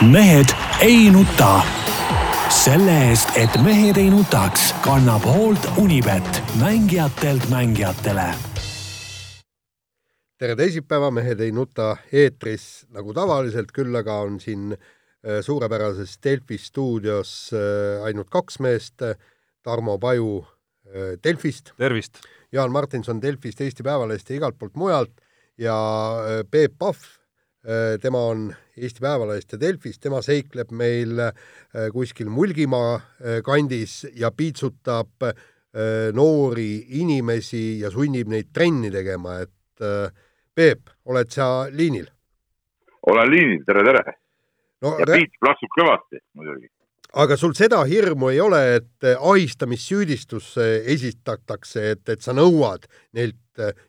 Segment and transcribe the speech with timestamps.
[0.00, 0.46] mehed
[0.80, 1.60] ei nuta.
[2.48, 8.24] selle eest, et mehed ei nutaks, kannab hoolt Unibet, mängijatelt mängijatele.
[10.38, 16.58] tere teisipäeva, Mehed ei nuta eetris nagu tavaliselt, küll aga on siin äh, suurepärases Delfi
[16.58, 19.04] stuudios äh, ainult kaks meest.
[19.62, 20.46] Tarmo Paju
[20.86, 21.74] äh, Delfist.
[21.76, 22.24] tervist!
[22.52, 25.12] Jaan Martinson Delfist, Eesti Päevalehest ja igalt poolt mujalt
[25.58, 25.76] ja
[26.50, 26.96] Peep Pahv,
[28.00, 31.20] tema on Eesti Päevalehest ja Delfist, tema seikleb meil
[31.92, 32.94] kuskil Mulgimaa
[33.44, 35.26] kandis ja piitsutab
[36.16, 39.84] noori inimesi ja sunnib neid trenni tegema, et
[40.56, 42.08] Peep, oled sa liinil?
[43.06, 44.02] olen liinil, tere, tere
[44.82, 44.96] no,!
[44.98, 46.68] ja piits plaksub kõvasti muidugi
[47.14, 50.54] aga sul seda hirmu ei ole, et ahistamissüüdistus
[50.94, 52.86] esitatakse, et, et sa nõuad
[53.16, 53.36] neilt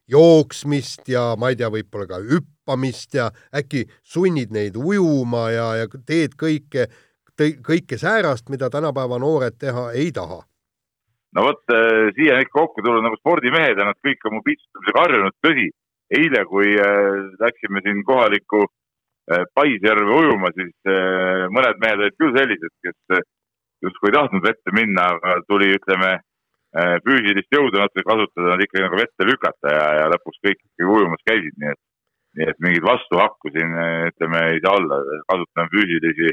[0.09, 5.91] jooksmist ja ma ei tea, võib-olla ka hüppamist ja äkki sunnid neid ujuma ja, ja
[6.07, 6.89] teed kõike,
[7.37, 10.41] kõike säärast, mida tänapäeva noored teha ei taha?
[11.35, 15.03] no vot, äh, siia ikka kokku tulnud nagu spordimehed ja nad kõik on mu piitsutamisega
[15.05, 15.69] harjunud, tõsi,
[16.11, 18.80] eile, kui äh, läksime siin kohalikku Äh,
[19.29, 23.23] Paisjärve ujuma, siis äh, mõned mehed olid küll sellised, kes äh,
[23.85, 26.19] justkui ei tahtnud vette minna, aga tuli, ütleme,
[27.03, 31.25] füüsilist jõudu natuke kasutada, nad ikkagi nagu vette lükata ja, ja lõpuks kõik ikkagi ujumas
[31.27, 31.79] käisid, nii et,
[32.39, 33.73] nii et mingeid vastuhakku siin
[34.07, 36.31] ütleme ei saa olla, kasutame füüsilisi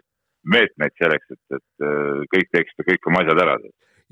[0.55, 1.89] meetmeid selleks, et, et
[2.36, 3.56] kõik teeksid kõik oma asjad ära.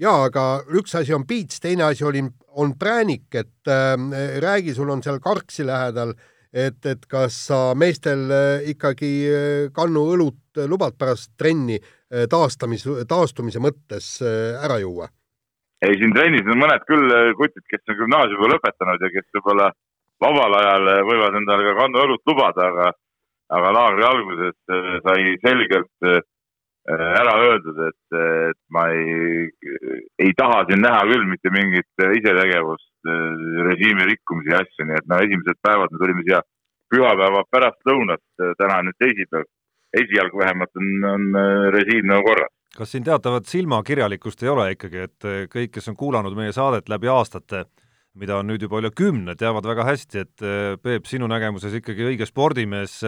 [0.03, 0.47] ja aga
[0.81, 2.25] üks asi on piits, teine asi oli,
[2.59, 3.95] on präänik, et äh,
[4.43, 9.69] räägi, sul on seal Karksi lähedal äh, et, et kas sa meestel äh, ikkagi äh,
[9.77, 15.11] kannu õlut lubad pärast trenni äh, taastamis, taastumise mõttes ära juua?
[15.85, 19.67] ei, siin trennis on mõned küll kutid, kes on gümnaasiumi lõpetanud ja kes võib-olla
[20.25, 22.87] vabal ajal võivad endale ka kannu õlut lubada, aga,
[23.59, 24.57] aga laagri alguses
[25.05, 26.09] sai selgelt
[26.95, 28.19] ära öeldud, et,
[28.51, 29.49] et ma ei,
[30.23, 35.07] ei taha siin näha küll mitte mingit isetegevust Äh, režiimi rikkumisi ja asju, nii et
[35.11, 36.41] no esimesed päevad me tulime siia
[36.91, 39.47] pühapäeva pärastlõunat, äh, täna on nüüd teisipäev.
[39.97, 42.51] esialgu vähemalt on, on äh, režiim nagu korras.
[42.77, 47.09] kas siin teatavat silmakirjalikkust ei ole ikkagi, et kõik, kes on kuulanud meie saadet läbi
[47.09, 47.63] aastate,
[48.19, 50.45] mida on nüüd juba üle kümne, teavad väga hästi, et
[50.83, 52.99] Peep, sinu nägemuses ikkagi õige spordimees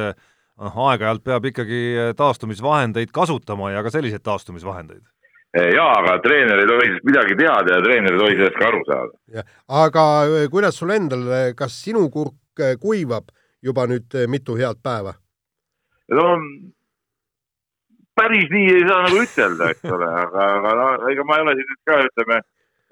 [0.58, 1.80] noh, aeg-ajalt peab ikkagi
[2.18, 5.06] taastumisvahendeid kasutama ja ka selliseid taastumisvahendeid
[5.56, 8.66] Eh, jaa, aga treener ei tohi sellest midagi teada ja treener ei tohi sellest ka
[8.68, 9.44] aru saada.
[9.80, 13.32] aga eh, kuidas sul endal, eh, kas sinu kurk kuivab
[13.64, 15.14] juba nüüd mitu head päeva?
[16.12, 16.26] no
[18.20, 21.56] päris nii ei saa nagu ütelda, eks ole, aga, aga no, ega ma ei ole
[21.56, 22.40] siin nüüd ka, ütleme,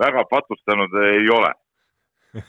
[0.07, 1.53] väga patustanud ei ole.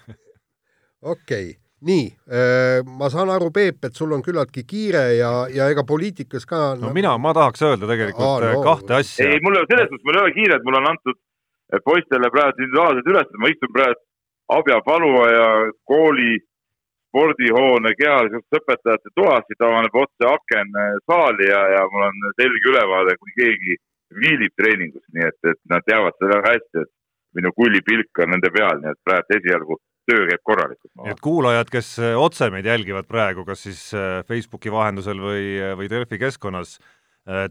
[1.14, 5.70] okei okay nii, äh, ma saan aru, Peep, et sul on küllaltki kiire ja, ja
[5.70, 9.28] ega poliitikas ka no, no mina, ma tahaks öelda tegelikult Aa, no, kahte asja.
[9.28, 11.20] ei, mul selles suhtes, mul ei ole kiiret, mul on antud
[11.86, 14.04] poistele praegu individuaalsed ülesanded, ma istun praegu
[14.58, 15.48] Abja Paluaia
[15.84, 16.38] kooli
[17.08, 22.72] spordihoone kehalisest õpetajate toas, siit avaneb otse aken äh, saali ja, ja mul on selge
[22.72, 23.78] ülevaade, kui keegi
[24.24, 26.94] viilib treeningus, nii et, et nad teavad seda väga hästi, et
[27.38, 30.94] minu kullipilk on nende peal, nii et praegu esialgu töö käib korralikult.
[31.12, 35.74] et kuulajad, kes äh, otse meid jälgivad praegu, kas siis äh, Facebooki vahendusel või, äh,
[35.80, 36.78] või Delfi keskkonnas,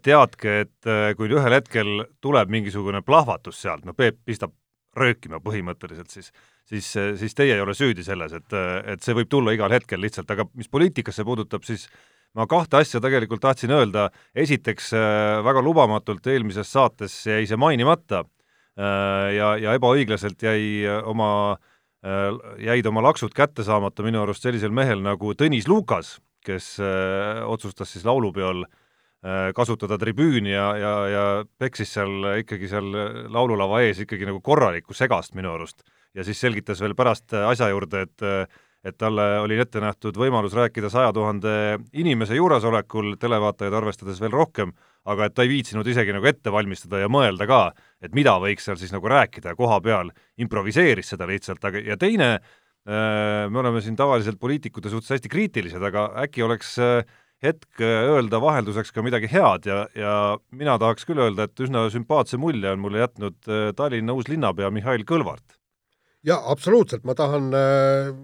[0.01, 0.87] teadke, et
[1.19, 4.55] kui ühel hetkel tuleb mingisugune plahvatus sealt, no Peep pistab
[4.97, 6.31] röökima põhimõtteliselt, siis
[6.65, 6.89] siis,
[7.21, 8.57] siis teie ei ole süüdi selles, et,
[8.89, 11.85] et see võib tulla igal hetkel lihtsalt, aga mis poliitikasse puudutab, siis
[12.33, 14.95] ma kahte asja tegelikult tahtsin öelda, esiteks
[15.45, 18.25] väga lubamatult eelmises saates jäi see mainimata
[18.81, 21.76] ja, ja ebaõiglaselt jäi oma Äh,
[22.63, 27.91] jäid oma laksud kätte saamata minu arust sellisel mehel nagu Tõnis Lukas, kes äh, otsustas
[27.93, 31.25] siis laulupeol äh, kasutada tribüüni ja, ja, ja
[31.59, 32.93] peksis seal ikkagi seal
[33.33, 35.83] laululava ees ikkagi nagu korralikku segast minu arust.
[36.15, 38.23] ja siis selgitas veel pärast asja juurde, et
[38.87, 41.53] et talle oli ette nähtud võimalus rääkida saja tuhande
[41.99, 44.73] inimese juuresolekul, televaatajaid arvestades veel rohkem,
[45.11, 47.61] aga et ta ei viitsinud isegi nagu ette valmistada ja mõelda ka,
[48.03, 50.13] et mida võiks seal siis nagu rääkida ja koha peal
[50.43, 55.83] improviseeris seda lihtsalt, aga ja teine, äh, me oleme siin tavaliselt poliitikute suhtes hästi kriitilised,
[55.83, 57.03] aga äkki oleks äh,
[57.43, 60.15] hetk äh, öelda vahelduseks ka midagi head ja, ja
[60.55, 65.07] mina tahaks küll öelda, et üsna sümpaatse mulje on mulle jätnud Tallinna uus linnapea Mihhail
[65.09, 65.59] Kõlvart.
[66.27, 68.17] jaa, absoluutselt, ma tahan äh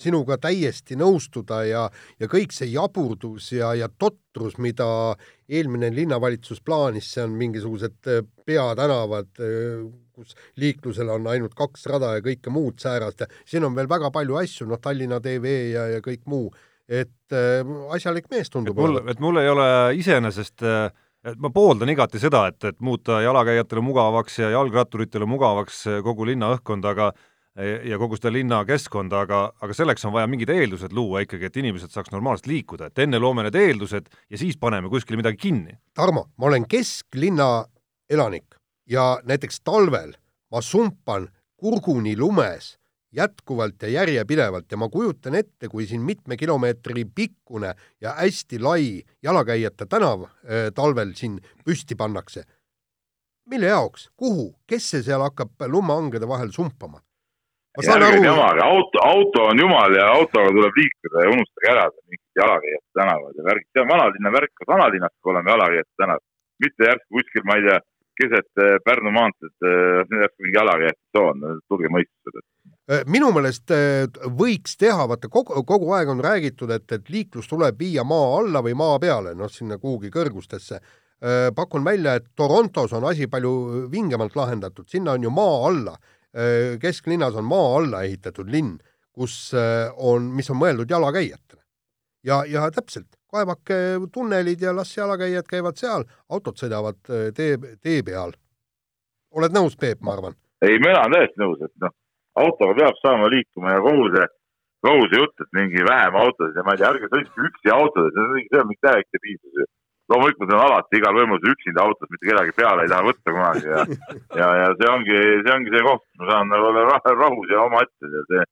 [0.00, 1.84] sinuga täiesti nõustuda ja,
[2.20, 4.86] ja kõik see jaburdus ja, ja totrus, mida
[5.48, 12.14] eelmine linnavalitsus plaanis, see on mingisugused äh, peatänavad, äh, kus liiklusel on ainult kaks rada
[12.16, 15.88] ja kõike muud säärast ja siin on veel väga palju asju, noh, Tallinna TV ja,
[15.96, 16.50] ja kõik muu,
[16.88, 17.62] et äh,
[17.94, 19.66] asjalik mees tundub mul, et mul ei ole
[20.00, 20.88] iseenesest äh,
[21.24, 26.50] et ma pooldan igati seda, et, et muuta jalakäijatele mugavaks ja jalgratturitele mugavaks kogu linna
[26.52, 27.14] õhkkond, aga
[27.62, 31.92] ja kogu seda linnakeskkonda, aga, aga selleks on vaja mingid eeldused luua ikkagi, et inimesed
[31.94, 35.76] saaks normaalselt liikuda, et enne loome need eeldused ja siis paneme kuskile midagi kinni.
[35.94, 37.66] Tarmo, ma olen kesklinna
[38.10, 38.58] elanik
[38.90, 40.16] ja näiteks talvel
[40.50, 42.74] ma sumpan kurguni lumes
[43.14, 49.02] jätkuvalt ja järjepidevalt ja ma kujutan ette, kui siin mitme kilomeetri pikkune ja hästi lai
[49.22, 52.44] jalakäijate tänav äh, talvel siin püsti pannakse.
[53.46, 57.00] mille jaoks, kuhu, kes see seal hakkab lumehangede vahel sumpama?
[57.82, 58.24] Ärge aru...
[58.24, 63.34] jamage, auto, auto on jumal ja autoga tuleb liikuda ja unustage ära mingid jalakäijate tänavad
[63.38, 66.22] ja värgid, see on vanalinna värk, kas vanalinnas olema jalakäijate tänav,
[66.64, 67.78] mitte järsku kuskil, ma ei tea,
[68.20, 72.44] keset äh, Pärnu maanteed äh, järsku mingi jalakäijate tsoon, tulge mõistusele.
[72.92, 73.74] Äh, minu meelest
[74.38, 78.62] võiks teha, vaata kogu, kogu aeg on räägitud, et, et liiklus tuleb viia maa alla
[78.64, 80.82] või maa peale, noh, sinna kuhugi kõrgustesse.
[81.56, 85.94] Pakun välja, et Torontos on asi palju vingemalt lahendatud, sinna on ju maa alla,
[86.82, 88.78] kesklinnas on maa alla ehitatud linn,
[89.14, 89.52] kus
[89.96, 91.62] on, mis on mõeldud jalakäijatele.
[92.26, 96.98] ja, ja täpselt, kaevake tunnelid ja las jalakäijad käivad seal, autod sõidavad
[97.36, 98.34] tee, tee peal.
[99.30, 100.34] oled nõus, Peep, ma arvan?
[100.66, 101.94] ei, mina olen täiesti nõus, et noh
[102.34, 104.26] autoga peab saama liikuma ja kogu see,
[104.86, 108.18] kogu see jutt, et mingi vähem autosid ja ma ei tea, ärge sõitke üksi autodes,
[108.18, 109.70] see on mingi täiesti piisavus ju.
[110.14, 113.84] Loomulikult on alati igal võimalusel üksinda autos, mitte kedagi peale ei taha võtta kunagi ja,
[114.40, 117.64] ja, ja see ongi, see ongi see koht, kus ma saan nagu olla rahus ja
[117.64, 118.46] omaette ja see,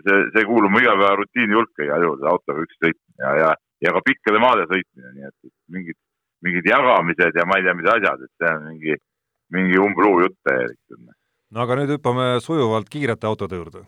[0.00, 3.54] see, see kuulub mu igapäevarutiini hulka igal juhul, autoga üksi sõitmine ja, ja,
[3.86, 5.98] ja ka pikkade maade sõitmine, nii et mingid,
[6.46, 9.00] mingid jagamised ja ma ei tea, mis asjad, et see on mingi,
[9.58, 10.78] mingi umbluu jutt täielik
[11.52, 13.84] no aga nüüd hüppame sujuvalt kiirete autode juurde.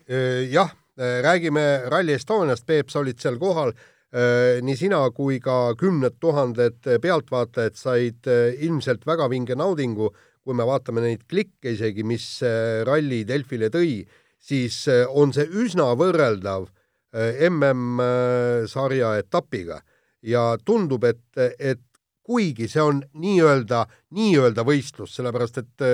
[0.53, 3.73] jah, räägime Rally Estoniast, Peep, sa olid seal kohal.
[4.15, 8.29] Nii sina kui ka kümned tuhanded pealtvaatajad said
[8.63, 10.13] ilmselt väga vinge naudingu,
[10.45, 12.27] kui me vaatame neid klikke isegi, mis
[12.87, 14.05] ralli Delfile tõi,
[14.39, 16.69] siis on see üsna võrreldav
[17.49, 19.81] MM-sarja etapiga.
[20.23, 21.25] Ja tundub, et,
[21.59, 21.83] et
[22.23, 23.83] kuigi see on nii-öelda,
[24.15, 25.85] nii-öelda võistlus, sellepärast et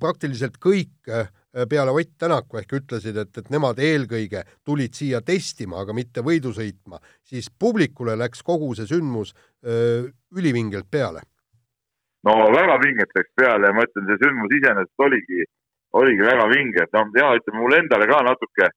[0.00, 1.28] praktiliselt kõik äh,
[1.68, 6.52] peale Ott Tänaku ehk ütlesid, et, et nemad eelkõige tulid siia testima, aga mitte võidu
[6.56, 10.06] sõitma, siis publikule läks kogu see sündmus öö, äh,
[10.36, 11.20] ülivingelt peale.
[12.24, 15.44] no väga vingelt läks peale ja ma ütlen, see sündmus iseenesest oligi,
[15.92, 18.70] oligi väga vinge, et noh, ja ütleme mulle endale ka natuke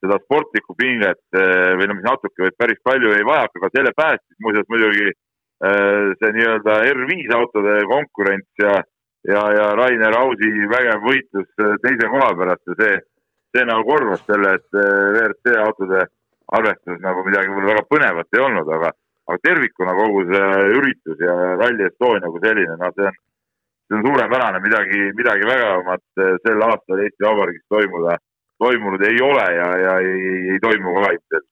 [0.00, 3.96] seda sportlikku pinget äh, või no mis natuke, vaid päris palju ei vajaka, aga selle
[3.96, 5.12] päästis muuseas muidugi
[5.60, 8.78] see nii-öelda R5 autode konkurents ja
[9.28, 12.96] ja, ja Rainer Ausi vägev võitlus äh, teise koha pärast ja see,
[13.56, 16.06] see nagu korvas selle, et äh, WRC autode
[16.58, 18.92] arvestuses nagu midagi võib-olla väga põnevat ei olnud, aga,
[19.30, 23.20] aga tervikuna kogu see üritus ja Rally Estonia kui selline, noh, see on,
[23.86, 28.18] see on suurepärane, midagi, midagi vägevamat äh, sel aastal Eesti Vabariigis toimuda,
[28.60, 31.48] toimunud ei ole ja, ja ei, ei toimu ka ilmselt.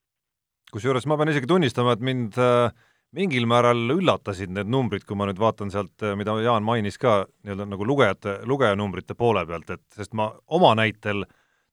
[0.73, 5.28] kusjuures ma pean isegi tunnistama, et mind äh mingil määral üllatasid need numbrid, kui ma
[5.28, 9.84] nüüd vaatan sealt, äh, mida Jaan mainis ka nii-öelda nagu lugejate, lugejanumbrite poole pealt, et
[9.96, 11.25] sest ma oma näitel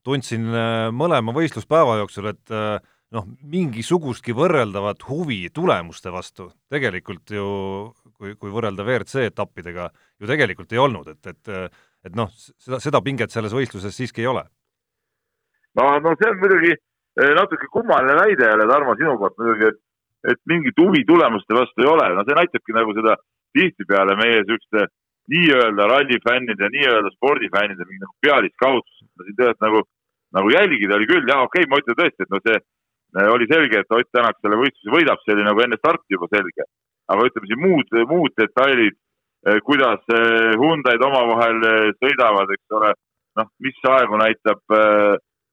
[0.05, 2.77] tundsin äh, mõlema võistluspäeva jooksul, et äh,
[3.15, 7.49] noh, mingisugustki võrreldavat huvi tulemuste vastu tegelikult ju,
[8.15, 9.89] kui, kui võrrelda WRC etappidega,
[10.21, 12.29] ju tegelikult ei olnud, et, et et noh,
[12.61, 14.43] seda, seda pinget selles võistluses siiski ei ole.
[15.73, 16.75] no, no see on muidugi
[17.33, 19.79] natuke kummaline väide jälle, Tarmo, sinu poolt muidugi, et
[20.31, 23.15] et mingit huvi tulemuste vastu ei ole, no see näitabki nagu seda
[23.55, 24.87] tihtipeale meie siukeste
[25.33, 29.81] nii-öelda rallifännide, nii-öelda spordifännide mingi nagu pealiskaudsust, no siin tegelikult nagu,
[30.37, 33.47] nagu jälgida oli küll, jah, okei okay,, ma ütlen tõesti, et no see äh, oli
[33.49, 36.69] selge, et Ott Tänak selle võistluse võidab, see oli nagu enne starti juba selge.
[37.05, 38.95] aga ütleme siin muud, muud detailid,
[39.45, 41.59] äh, kuidas äh, Hyundai'd omavahel
[42.01, 42.93] sõidavad, eks ole,
[43.39, 44.61] noh, mis aegu näitab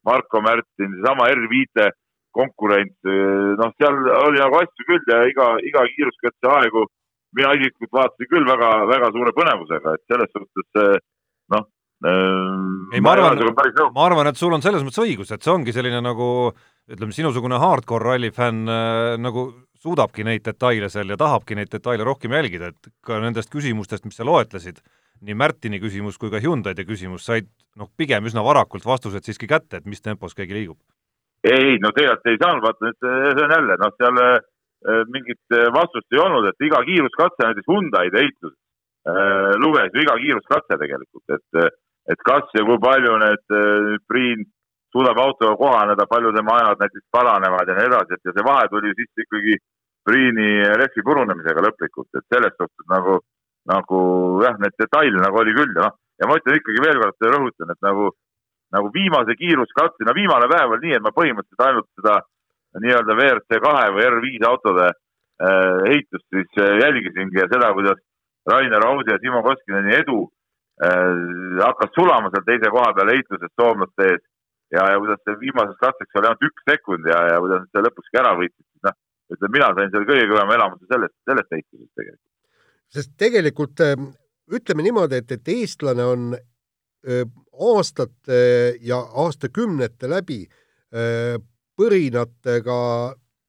[0.07, 1.89] Marko Märtin, seesama R5
[2.33, 6.87] konkurent, noh, seal oli nagu asju küll ja iga, iga kiiruskatse aegu
[7.37, 11.01] mina isiklikult vaatasin küll väga, väga suure põnevusega, et selles suhtes
[11.53, 11.67] noh.
[12.93, 13.41] ei, ma arvan,
[13.95, 16.27] ma arvan, et sul on selles mõttes õigus, et see ongi selline nagu
[16.91, 18.67] ütleme, sinusugune hardcore rallifänn
[19.23, 19.47] nagu
[19.83, 24.19] suudabki neid detaile seal ja tahabki neid detaile rohkem jälgida, et ka nendest küsimustest, mis
[24.19, 24.79] sa loetlesid,
[25.23, 27.47] nii Märtini küsimus kui ka Hyundai'de küsimus said
[27.79, 30.79] noh, pigem üsna varakult vastused siiski kätte, et mis tempos keegi liigub
[31.43, 35.69] ei, no tegelikult ei saanud, vaata nüüd see on jälle, noh, seal äh, mingit äh,
[35.75, 38.59] vastust ei olnud, et iga kiiruskatse näiteks Hyundai'de ehituses
[39.09, 41.71] äh, luges ju iga kiiruskatse tegelikult, et,
[42.13, 44.47] et kas ja kui palju need äh, Priin
[44.93, 48.67] suudab autoga kohaneda, palju tema ajad näiteks paranevad ja nii edasi, et ja see vahe
[48.71, 49.57] tuli siis ikkagi
[50.03, 53.21] Priini rehvi purunemisega lõplikult, et selles suhtes nagu,
[53.71, 53.99] nagu
[54.43, 57.71] jah, neid detaile nagu oli küll ja noh, ja ma ütlen ikkagi veel kord, rõhutan,
[57.71, 58.09] et nagu,
[58.73, 62.19] nagu viimase kiiruskatse, no viimane päev oli nii, et ma põhimõtteliselt ainult seda
[62.83, 68.01] nii-öelda WRC kahe või R5 autode äh, ehitust siis äh, jälgisingi ja seda, kuidas
[68.49, 70.19] Rainer Ausi ja Simo Koskineni edu
[70.83, 74.23] äh, hakkas sulama seal teise koha peal ehituses soomlaste ees
[74.73, 77.89] ja, ja kuidas see viimaseks katseks oli ainult üks sekund ja, ja kuidas nad selle
[77.91, 78.97] lõpuski ära võitsid, siis noh,
[79.35, 82.31] ütleme, mina sain seal kõige kõvema elamuse sellest, sellest heitlusest tegelikult.
[82.97, 84.07] sest tegelikult äh,
[84.57, 86.33] ütleme niimoodi, et, et eestlane on
[87.03, 88.37] aastate
[88.81, 90.39] ja aastakümnete läbi
[91.77, 92.77] põrinatega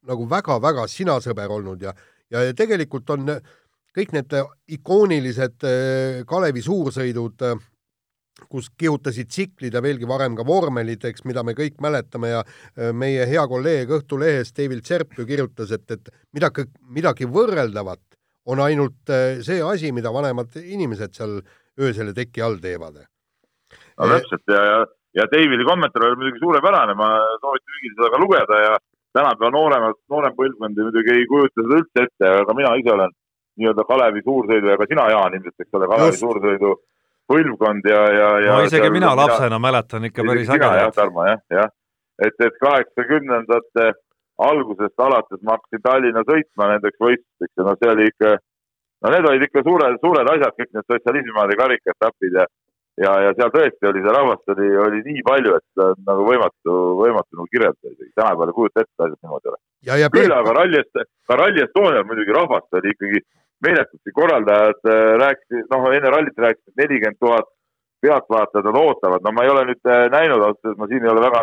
[0.08, 1.94] nagu väga-väga sinasõber olnud ja,
[2.30, 3.30] ja tegelikult on
[3.94, 4.34] kõik need
[4.78, 5.68] ikoonilised
[6.26, 7.46] Kalevi suursõidud
[8.50, 12.42] kus kihutasid tsiklid ja veelgi varem ka vormelid, eks, mida me kõik mäletame ja
[12.96, 18.02] meie hea kolleeg Õhtulehes, David Tserp ju kirjutas, et, et midagi, midagi võrreldavat
[18.50, 19.14] on ainult
[19.46, 21.38] see asi, mida vanemad inimesed seal
[21.80, 23.04] öösel teki all teevad.
[24.00, 24.78] No täpselt ja, ja,
[25.20, 27.10] ja Davidi kommentaar oli muidugi suurepärane, ma
[27.42, 28.72] soovitan kõigil seda ka lugeda ja
[29.14, 33.14] tänapäeva nooremad, noorem põlvkond muidugi ei kujuta seda üldse ette, aga mina ise olen
[33.60, 36.24] nii-öelda Kalevi suursõidu ja ka sina, Jaan, ilmselt, eks ole, Kalevi Just.
[36.24, 36.72] suursõidu
[37.30, 38.56] põlvkond ja, ja, ja.
[38.58, 40.96] no isegi mina lapsena mäletan ikka päris ägedat.
[40.96, 41.70] Tarmo, jah, jah.
[42.26, 43.92] et, et kaheksakümnendate
[44.48, 48.34] algusest alates ma hakkasin Tallinna sõitma nendeks võistlusteks ja no see oli ikka,
[49.06, 52.48] no need olid ikka suured, suured asjad, kõik need sotsialismimaade karikaetapid ja
[53.02, 57.38] ja, ja seal tõesti oli, seda rahvast oli, oli nii palju, et nagu võimatu, võimatu
[57.38, 58.12] nagu kirjeldada isegi.
[58.14, 59.60] tänapäeval ei kujuta ette, asjad niimoodi ole.
[60.14, 60.84] küll aga Rally,
[61.28, 63.24] ka Rally Estonial muidugi rahvast oli ikkagi
[63.64, 67.50] meeletult, korraldajad äh, rääkisid, noh, enne rallit rääkisid, nelikümmend tuhat
[68.04, 71.12] pealtvaatajad nad ootavad, no ma ei ole nüüd äh, näinud ausalt öeldes, ma siin ei
[71.12, 71.42] ole väga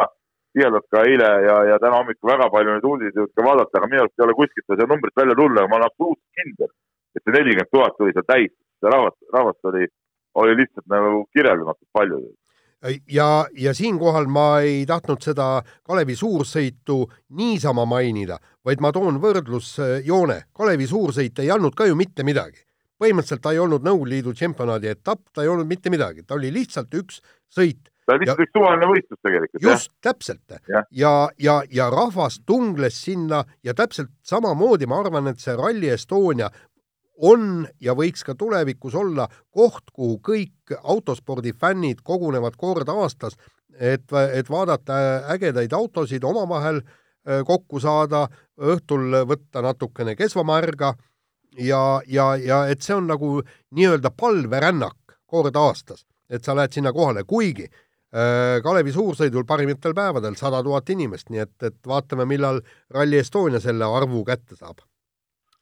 [0.54, 4.04] tihedalt ka eile ja, ja täna hommikul väga palju neid uudiseid ka vaadata, aga minu
[4.04, 6.72] arust ei ole kuskilt seda numbrit välja tulla, aga ma olen absoluutselt kindel,
[7.16, 8.54] et see nelikümmend tuhat tuli seal täis,
[8.86, 9.88] rahvast, rahvast oli,
[10.36, 12.22] oli lihtsalt nagu kirjeldamatult palju
[13.12, 17.04] ja, ja siinkohal ma ei tahtnud seda Kalevi suursõitu
[17.38, 20.42] niisama mainida, vaid ma toon võrdlusjoone.
[20.58, 22.66] Kalevi suursõit ei andnud ka ju mitte midagi.
[23.02, 26.52] põhimõtteliselt ta ei olnud Nõukogude Liidu tšempionaadi etapp, ta ei olnud mitte midagi, ta oli
[26.54, 27.18] lihtsalt üks
[27.50, 27.90] sõit.
[28.06, 29.64] ta oli lihtsalt üks suvaline võistlus tegelikult.
[29.64, 30.44] just, täpselt.
[30.68, 35.90] ja, ja, ja, ja rahvas tungles sinna ja täpselt samamoodi ma arvan, et see Rally
[35.90, 36.52] Estonia
[37.22, 43.38] on ja võiks ka tulevikus olla koht, kuhu kõik autospordifännid kogunevad kord aastas,
[43.78, 44.98] et, et vaadata
[45.34, 48.28] ägedaid autosid, omavahel äh, kokku saada,
[48.62, 50.96] õhtul võtta natukene kesvamärga
[51.58, 53.40] ja, ja, ja et see on nagu
[53.78, 60.38] nii-öelda palverännak kord aastas, et sa lähed sinna kohale, kuigi äh, Kalevi suursõidul parimatel päevadel
[60.40, 64.82] sada tuhat inimest, nii et, et vaatame, millal Rally Estonia selle arvu kätte saab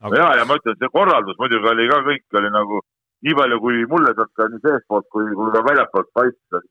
[0.04, 0.16] aga....
[0.22, 2.82] ja, ja ma ütlen, see korraldus muidugi oli ka, kõik oli nagu
[3.28, 6.68] nii palju, kui mulle ka nii seestpoolt kui, kui ka väljapoolt paistis.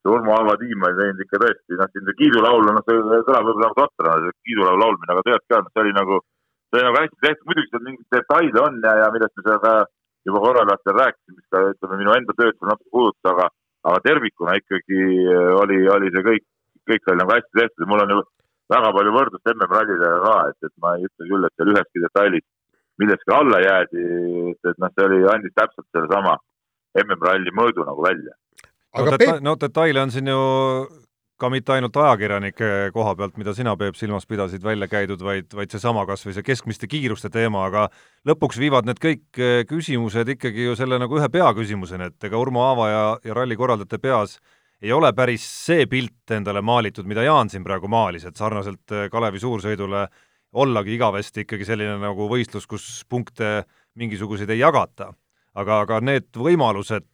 [0.00, 3.48] see Urmo Aava tiim oli teinud ikka tõesti, noh, siin see kiidulaul, noh, see kõlab
[3.48, 6.20] võib-olla nagu totrana, see kiidulaulu laulmine, aga tegelikult ka, noh, see oli nagu,
[6.70, 9.60] see oli nagu hästi tehtud, muidugi seal mingeid detaile on ja, ja millest me seal
[9.66, 9.74] ka
[10.30, 13.50] juba korraldajatel rääkisime, mis ka ütleme, minu enda tööd seal natuke puudutas, aga,
[13.90, 15.02] aga tervikuna ikkagi
[15.60, 16.46] oli, oli see kõik,
[16.88, 18.22] kõik oli nagu hästi tehtud ja mul on ju
[18.70, 22.46] väga palju võrdlust MM-rallidega ka, et, et ma ei ütle küll, et seal üheski detailis
[23.00, 24.06] millestki alla jäädi,
[24.52, 26.36] et, et noh, see oli, andis täpselt sellesama
[27.04, 28.34] MM-ralli mõõdu nagu välja.
[28.96, 30.40] no, deta no detaile on siin ju
[31.40, 35.72] ka mitte ainult ajakirjanike koha pealt, mida sina, Peep, silmas pidasid, välja käidud, vaid, vaid
[35.72, 37.86] seesama kas või see keskmiste kiiruste teema, aga
[38.28, 42.66] lõpuks viivad need kõik eh, küsimused ikkagi ju selle nagu ühe peaküsimuseni, et ega Urmo
[42.66, 44.36] Aava ja, ja ralli korraldajate peas
[44.82, 49.08] ei ole päris see pilt endale maalitud, mida Jaan siin praegu maalis, et sarnaselt äh,
[49.12, 50.06] Kalevi suursõidule
[50.60, 53.64] ollagi igavesti ikkagi selline nagu võistlus, kus punkte
[54.00, 55.12] mingisuguseid ei jagata.
[55.54, 57.08] aga, aga need võimalused,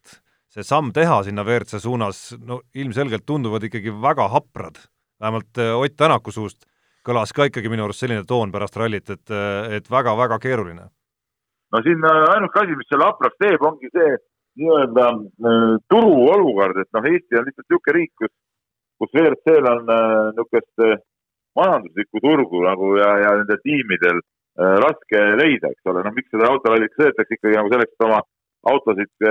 [0.52, 4.78] see samm teha sinna WRC suunas, no ilmselgelt tunduvad ikkagi väga haprad.
[5.20, 6.66] vähemalt äh, Ott Tänaku suust
[7.06, 10.88] kõlas ka ikkagi minu arust selline toon pärast rallit, et, äh, et väga-väga keeruline.
[11.72, 14.18] no siin ainuke asi, mis selle hapraks teeb, ongi see,
[14.60, 18.32] nii-öelda äh, turuolukord, et noh, Eesti on lihtsalt niisugune riik, kus,
[19.00, 20.96] kus WRC-l on äh, niisugust äh,
[21.56, 24.24] majanduslikku turgu nagu ja, ja nendel tiimidel
[24.56, 27.36] raske leida, eks ole, noh, miks seda autorallit sõidetakse?
[27.36, 28.22] Ikkagi nagu selleks, et oma
[28.70, 29.26] autosid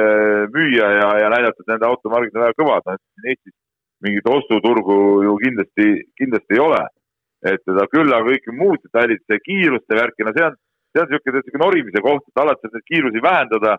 [0.54, 3.56] müüa ja, ja näidata, et nende automargid on väga kõvad, noh, siin Eestis
[4.06, 5.88] mingit ostuturgu ju kindlasti,
[6.22, 6.84] kindlasti ei ole.
[7.46, 10.56] et seda küll, aga kõik muud detailid, see kiiruste värk no see on,
[10.94, 13.76] see on niisugune, niisugune norimise koht, et alati saab neid kiirusi vähendada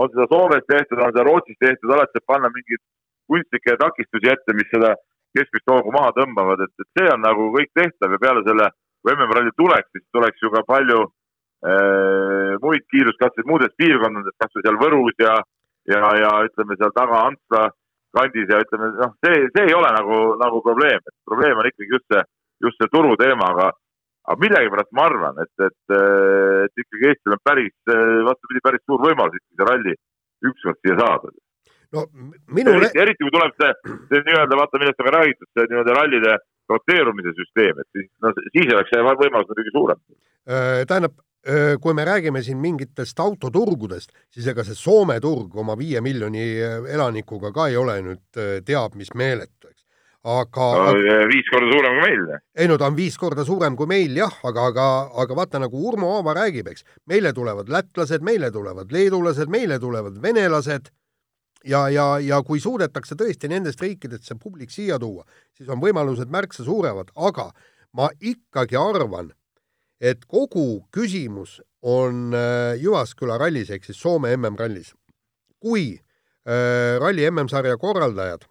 [0.00, 2.82] on seda Soomes tehtud, on seda Rootsis tehtud, alati saab panna mingeid
[3.30, 4.94] kunstlikke takistusi ette, mis seda
[5.36, 9.14] keskmist hoogu maha tõmbavad, et, et see on nagu kõik tehtav ja peale selle, kui
[9.14, 15.22] MM-ralli tuleks, siis tuleks ju ka palju äh, muid kiiruskatseid muudest piirkondadest, kasvõi seal Võrus
[15.22, 15.36] ja,
[15.92, 17.68] ja, ja ütleme seal taga Antsla
[18.16, 21.94] kandis ja ütleme, noh, see, see ei ole nagu, nagu probleem, et probleem on ikkagi
[21.94, 22.24] just see,
[22.66, 23.70] just see turu teema, aga
[24.28, 25.94] aga millegipärast ma arvan, et, et,
[26.66, 27.76] et ikkagi Eestil on päris,
[28.26, 29.94] vastupidi, päris suur võimalus ikkagi see ralli
[30.50, 31.32] ükskord siia saada.
[31.96, 32.04] no
[32.56, 33.72] minu eriti, eriti kui tuleb see,
[34.12, 36.36] see nii-öelda, vaata, millest on ka räägitud, see nii-öelda rallide
[36.70, 40.00] roteerumise süsteem, et siis, no siis oleks see võimalus muidugi suurem.
[40.50, 45.76] Äh, tähendab, äh, kui me räägime siin mingitest autoturgudest, siis ega see Soome turg oma
[45.80, 49.79] viie miljoni äh, elanikuga ka ei ole nüüd teab mis meeletu, eks
[50.20, 50.66] aga
[51.30, 52.38] viis korda suurem kui meil.
[52.54, 54.86] ei no ta on viis korda suurem kui meil jah, aga, aga,
[55.22, 60.20] aga vaata, nagu Urmo Aava räägib, eks, meile tulevad lätlased, meile tulevad leedulased, meile tulevad
[60.20, 60.90] venelased
[61.64, 65.24] ja, ja, ja kui suudetakse tõesti nendest riikidest see publik siia tuua,
[65.56, 67.50] siis on võimalused märksa suuremad, aga
[67.96, 69.32] ma ikkagi arvan,
[70.00, 74.92] et kogu küsimus on äh, Jyvaskyla rallis ehk siis Soome MM-rallis.
[75.60, 78.49] kui äh, ralli MM-sarja korraldajad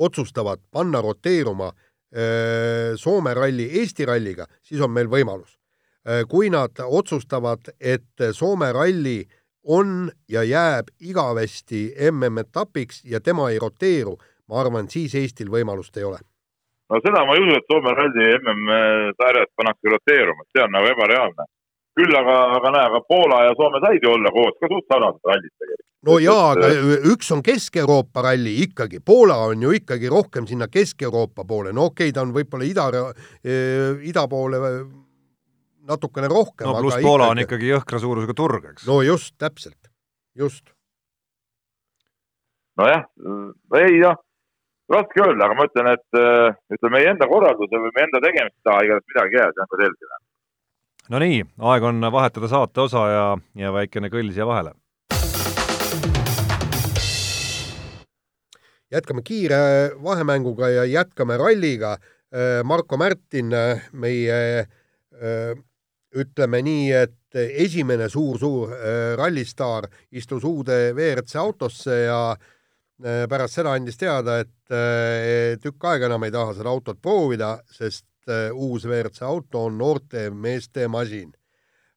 [0.00, 1.70] otsustavad panna roteeruma
[2.98, 5.52] Soome ralli Eesti ralliga, siis on meil võimalus.
[6.28, 9.20] kui nad otsustavad, et Soome ralli
[9.62, 14.16] on ja jääb igavesti MM-etapiks ja tema ei roteeru,
[14.48, 16.18] ma arvan, siis Eestil võimalust ei ole.
[16.90, 21.46] no seda ma ei usu, et Soome ralli MM-sarjas pannakse roteeruma, see on nagu ebareaalne
[21.98, 25.26] küll aga, aga näe, aga Poola ja Soome said ju olla koos ka suht sarnased
[25.26, 25.86] rallid tegelikult.
[26.08, 26.70] no jaa, aga
[27.12, 32.08] üks on Kesk-Euroopa ralli ikkagi, Poola on ju ikkagi rohkem sinna Kesk-Euroopa poole, no okei
[32.08, 32.88] okay,, ta on võib-olla ida,
[33.44, 34.62] eh, ida poole
[35.90, 36.68] natukene rohkem.
[36.68, 37.36] no pluss Poola ikkagi...
[37.36, 38.88] on ikkagi jõhkra suurusega turg, eks.
[38.88, 39.92] no just, täpselt,
[40.38, 40.64] just.
[42.80, 43.04] nojah,
[43.82, 44.16] ei noh,
[44.90, 48.66] raske öelda, aga ma ütlen, et eh, ütleme, meie enda korralduse või meie enda tegemiste
[48.66, 50.12] taha igatahes midagi ei jää, see on ka selge
[51.10, 51.40] no nii,
[51.70, 53.24] aeg on vahetada saate osa ja,
[53.58, 54.76] ja väikene kõll siia vahele.
[58.90, 59.58] jätkame kiire
[60.02, 61.92] vahemänguga ja jätkame ralliga.
[62.34, 63.52] Äh, Marko Märtin,
[63.92, 65.52] meie äh,
[66.10, 72.22] ütleme nii, et esimene suur-suur äh, rallistaar istus uude WRC autosse ja
[73.00, 78.54] pärast seda andis teada, et tükk aega enam ei taha seda autot proovida, sest et
[78.54, 81.30] uus WRC auto on noorte meeste masin.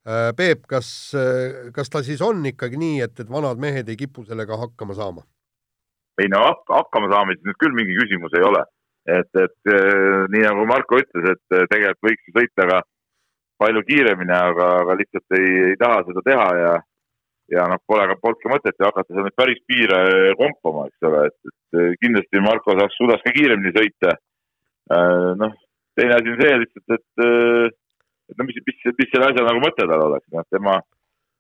[0.04, 3.96] Äh, Peep, kas, äh, kas ta siis on ikkagi nii, et, et vanad mehed ei
[3.96, 5.24] kipu sellega hakkama saama?
[6.22, 8.60] ei no hakkama saamiseks nüüd küll mingi küsimus ei ole.
[9.08, 12.82] et, et äh, nii nagu Marko ütles, et tegelikult võiks ju sõita ka
[13.64, 16.74] palju kiiremini, aga, aga lihtsalt ei, ei taha seda teha ja
[17.52, 20.04] ja noh, pole ka, polnud ka mõtet ju hakata seal nüüd päris piire
[20.40, 24.16] kompama, eks ole, et, et kindlasti Marko saaks, suudaks ka kiiremini sõita.
[25.40, 25.56] noh,
[25.98, 27.70] teine asi on see lihtsalt, et, äh,
[28.32, 30.80] et no mis, mis, mis selle asja nagu mõte tal oleks, noh, tema,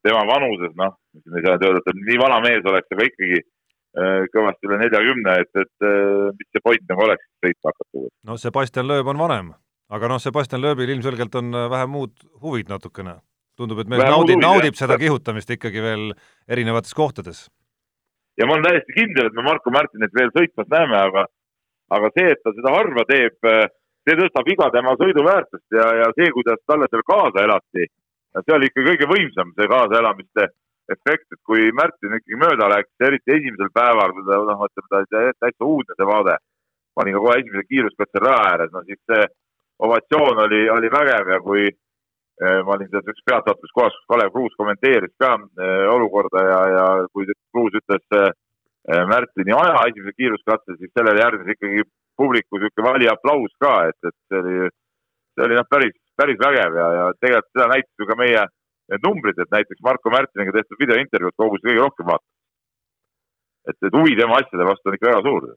[0.06, 4.22] tema vanuses, noh, ei saa öelda, et ta nii vana mees oleks, aga ikkagi äh,
[4.36, 8.08] kõvasti üle neljakümne, et, et äh, mis see point nagu oleks sõitma hakata.
[8.30, 9.52] no Sebastian Loeb on vanem,
[9.94, 13.20] aga noh, Sebastian Loebil ilmselgelt on vähe muud huvid natukene.
[13.58, 16.08] tundub, et mees naudib, naudib seda kihutamist ikkagi veel
[16.50, 17.46] erinevates kohtades.
[18.38, 21.26] ja ma olen täiesti kindel, et me Marko Märtinit veel sõitmas näeme, aga,
[21.94, 23.70] aga see, et ta seda harva teeb äh,
[24.04, 27.88] see tõstab iga tema sõiduväärtust ja, ja see, kuidas talle seal kaasa elati,
[28.42, 30.50] see oli ikka kõige võimsam, see kaasaelamiste
[30.92, 35.00] efekt, et kui Märtin ikkagi mööda läks, eriti esimesel päeval, kui ta noh, ütleme ta
[35.22, 36.36] oli täitsa uudne see vaade,
[36.98, 39.24] panin ka kohe esimese kiiruskatse raja ääres, no siis see
[39.88, 44.34] ovatsioon oli, oli vägev ja kui eh, ma olin selles üks peataotus kohas, kus Kalev
[44.36, 46.86] Kruus kommenteeris ka eh, olukorda ja, ja
[47.16, 48.32] kui Kruus ütles eh,
[49.08, 51.86] Märtini aja esimese kiiruskatse, siis sellele järgnes ikkagi
[52.24, 54.72] publiku niisugune valiaplaus ka, et, et see oli,
[55.36, 58.46] see oli noh, päris, päris vägev ja, ja tegelikult seda näitas ju ka meie
[58.92, 62.40] need numbrid, et näiteks Marko Märtiniga tehtud videointervjuud kogus kõige rohkem vaatamist.
[63.70, 65.54] et, et huvi tema asjade vastu on ikka väga suur.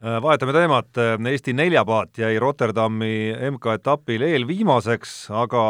[0.00, 1.00] Äh, vahetame teemat,
[1.32, 3.14] Eesti neljapaat jäi Rotterdami
[3.50, 5.64] MK-etapil eelviimaseks, aga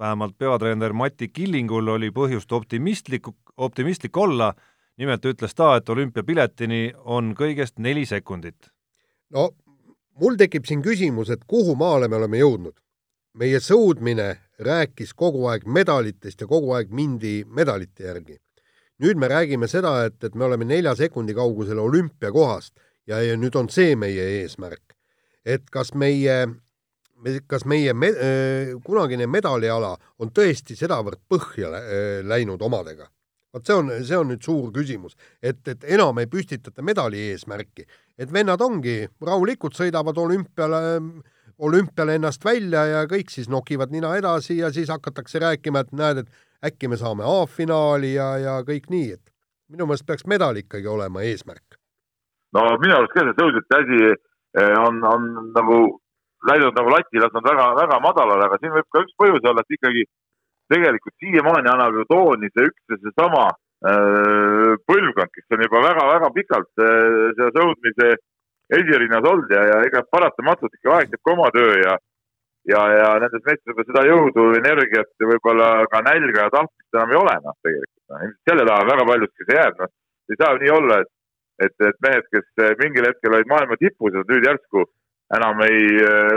[0.00, 4.52] vähemalt peatreener Mati Killingul oli põhjust optimistlik, optimistlik olla,
[5.00, 8.72] nimelt ütles ta, et olümpiapiletini on kõigest neli sekundit
[9.30, 9.50] no
[10.20, 12.76] mul tekib siin küsimus, et kuhu maale me oleme jõudnud.
[13.34, 18.40] meie sõudmine rääkis kogu aeg medalitest ja kogu aeg mindi medalite järgi.
[18.98, 22.74] nüüd me räägime seda, et, et me oleme nelja sekundi kaugusel olümpiakohast
[23.06, 24.96] ja, ja nüüd on see meie eesmärk.
[25.44, 26.48] et kas meie,
[27.46, 33.08] kas meie me, äh, kunagine medaliala on tõesti sedavõrd põhja äh, läinud omadega?
[33.54, 37.86] Vot see on, see on nüüd suur küsimus, et, et enam ei püstitata medali eesmärki,
[38.18, 40.82] et vennad ongi rahulikult, sõidavad olümpiale,
[41.58, 46.22] olümpiale ennast välja ja kõik siis nokivad nina edasi ja siis hakatakse rääkima, et näed,
[46.24, 49.34] et äkki me saame A-finaali ja, ja kõik nii, et
[49.70, 51.78] minu meelest peaks medal ikkagi olema eesmärk.
[52.54, 55.76] no minu arust ka see tõusjate asi eh, on, on nagu
[56.48, 59.76] läinud nagu lati lasknud väga, väga madalale, aga siin võib ka üks põhjus olla, et
[59.76, 60.06] ikkagi
[60.72, 66.30] tegelikult siiamaani annab ju tooni see üks ja seesama äh, põlvkond, kes on juba väga-väga
[66.36, 68.12] pikalt äh, selle sõudmise
[68.70, 71.96] esirinnas olnud ja, ja ega paratamatult ikka aeg teeb ka oma töö ja
[72.68, 77.20] ja, ja nendes meestes seda jõudu, energiat ja võib-olla ka nälga ja tahtmist enam ei
[77.20, 78.02] ole, noh, tegelikult.
[78.10, 79.92] noh, ilmselt selle taha väga paljuski see jääb, noh.
[80.30, 81.12] ei saa ju nii olla, et,
[81.66, 84.84] et, et mehed, kes mingil hetkel olid maailma tipus, nüüd järsku
[85.36, 85.82] enam ei,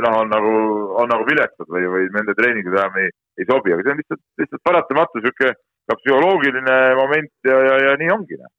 [0.06, 0.56] noh, on nagu,
[1.02, 4.22] on nagu viletsad või, või nende treeningud enam ei, ei sobi, aga see on lihtsalt,
[4.42, 5.56] lihtsalt paratamatu niisugune
[5.90, 8.52] ka psühholoogiline moment ja, ja, ja nii ongi, noh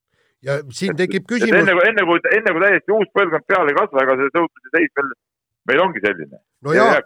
[0.45, 1.63] ja siin tekib küsimus.
[1.63, 4.75] enne kui, enne kui, enne kui täiesti uus põlvkond peale ei kasva, ega see tõusis
[4.75, 5.13] seis veel
[5.69, 6.41] meil ongi selline.
[6.65, 6.99] no jaa,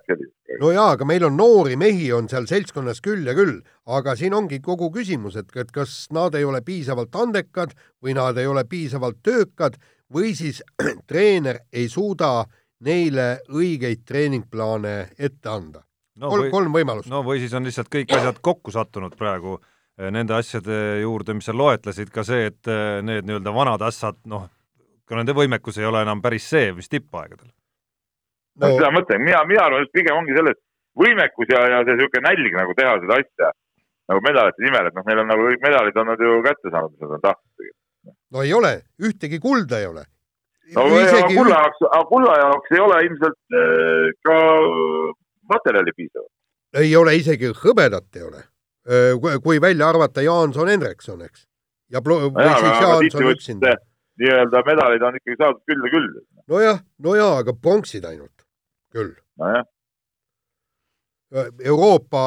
[0.62, 3.60] no jaa, aga meil on noori mehi on seal seltskonnas küll ja küll,
[3.98, 8.38] aga siin ongi kogu küsimus, et, et kas nad ei ole piisavalt andekad või nad
[8.38, 9.78] ei ole piisavalt töökad
[10.14, 10.62] või siis
[11.10, 12.48] treener ei suuda
[12.84, 15.82] neile õigeid treeningplaane ette anda
[16.20, 16.28] no,.
[16.28, 17.10] kolm, kolm võimalust.
[17.10, 21.48] no või siis on lihtsalt kõik asjad kokku sattunud praegu eh, nende asjade juurde, mis
[21.48, 24.48] sa loetlesid, ka see, et eh, need nii-öelda vanad ässad, noh,
[25.08, 28.74] ka nende võimekus ei ole enam päris see, mis tippaegadel no..
[28.74, 30.58] seda mõtlen, mina, mina arvan, et pigem ongi selles
[30.98, 33.54] võimekus ja, ja see niisugune nälg nagu teha seda asja
[34.08, 36.94] nagu medalite nimel, et noh, neil on nagu kõik medalid on nad ju kätte saanud,
[36.94, 37.74] mis nad on tahtnud.
[38.34, 38.72] no ei ole,
[39.04, 40.04] ühtegi kulda ei ole.
[40.76, 41.36] No isegi...
[41.36, 44.38] kulla jaoks, kulla jaoks ei ole ilmselt äh, ka
[45.52, 46.32] materjali piisavalt.
[46.82, 48.42] ei ole isegi hõbedat ei ole.
[48.88, 51.46] Äh, kui välja arvata Jaanson Hendrikson, eks.
[51.92, 53.74] ja või no siis Jaanson üksinda.
[54.20, 56.12] nii-öelda medalid on ikkagi saadud küll ja küll.
[56.48, 58.46] nojah, no jaa, aga pronksid ainult
[58.92, 59.14] küll.
[59.40, 59.66] nojah.
[61.60, 62.20] Euroopa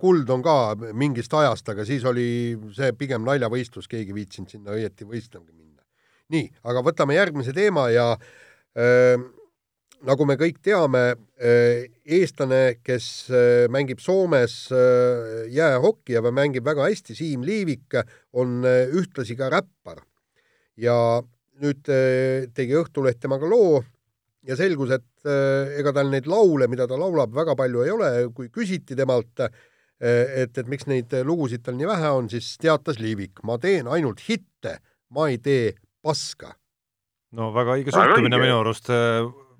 [0.00, 0.54] kuld on ka
[0.96, 5.65] mingist ajast, aga siis oli see pigem naljavõistlus, keegi ei viitsinud sinna õieti võistlema minna.
[6.32, 9.14] Nii, aga võtame järgmise teema ja äh,
[10.06, 11.86] nagu me kõik teame äh,,
[12.18, 17.98] eestlane, kes äh, mängib Soomes äh, jäähokki ja mängib väga hästi, Siim Liivik,
[18.36, 20.02] on ühtlasi ka räppar.
[20.76, 21.22] ja
[21.56, 21.88] nüüd
[22.52, 23.78] tegi Õhtuleht temaga loo
[24.44, 25.24] ja selgus, et
[25.80, 30.52] ega tal neid laule, mida ta laulab, väga palju ei ole, kui küsiti temalt, et,
[30.52, 34.76] et miks neid lugusid tal nii vähe on, siis teatas Liivik, ma teen ainult hitte,
[35.16, 35.72] ma ei tee
[36.06, 36.54] paska.
[37.36, 38.90] no väga õige suhtumine minu arust,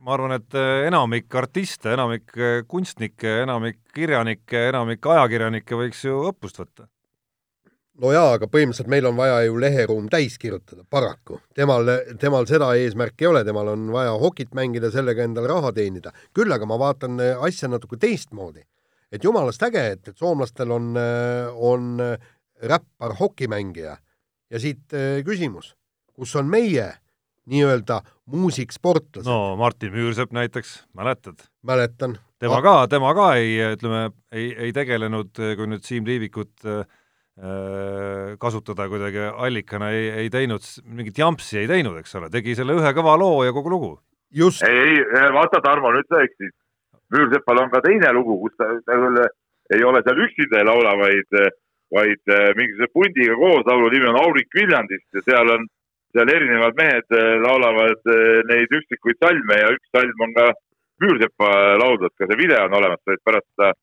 [0.07, 2.35] ma arvan, et enamik artiste, enamik
[2.71, 6.87] kunstnikke, enamik kirjanikke, enamik ajakirjanikke võiks ju õppust võtta
[8.03, 11.41] no jaa, aga põhimõtteliselt meil on vaja ju leheruum täis kirjutada, paraku.
[11.57, 11.89] temal,
[12.21, 16.13] temal seda eesmärki ei ole, temal on vaja hokit mängida, sellega endale raha teenida.
[16.37, 18.65] küll aga ma vaatan asja natuke teistmoodi.
[19.13, 20.95] et jumalast äge, et, et soomlastel on,
[21.55, 21.97] on
[22.63, 23.97] räppar hokimängija
[24.51, 24.93] ja siit
[25.25, 25.75] küsimus,
[26.17, 26.91] kus on meie
[27.47, 28.01] nii-öelda
[28.33, 29.29] muusiksportlased?
[29.29, 31.47] no Martin Müürsepp näiteks, mäletad?
[31.63, 32.19] mäletan.
[32.43, 36.85] tema ka, tema ka ei, ütleme, ei, ei tegelenud, kui nüüd Siim Liivikut äh,
[37.37, 42.73] Äh, kasutada kuidagi allikana ei, ei teinud, mingit jampsi ei teinud, eks ole, tegi selle
[42.79, 43.91] ühe kõva loo ja kogu lugu.
[44.33, 46.55] ei, ei, vaata, Tarmo, nüüd sa eksid.
[47.13, 49.21] Müürsepal on ka teine lugu, kus ta, ta küll
[49.77, 51.37] ei ole seal üksinda ei laula, vaid,
[51.93, 55.69] vaid äh, mingisuguse pundiga koos, laulu nimi on Aurik Viljandist ja seal on,
[56.17, 58.15] seal erinevad mehed äh, laulavad
[58.51, 60.53] neid üksikuid salme ja üks salm on ka
[60.97, 63.75] Müürsepa lauldud, ka see video on olemas, võid pärast seda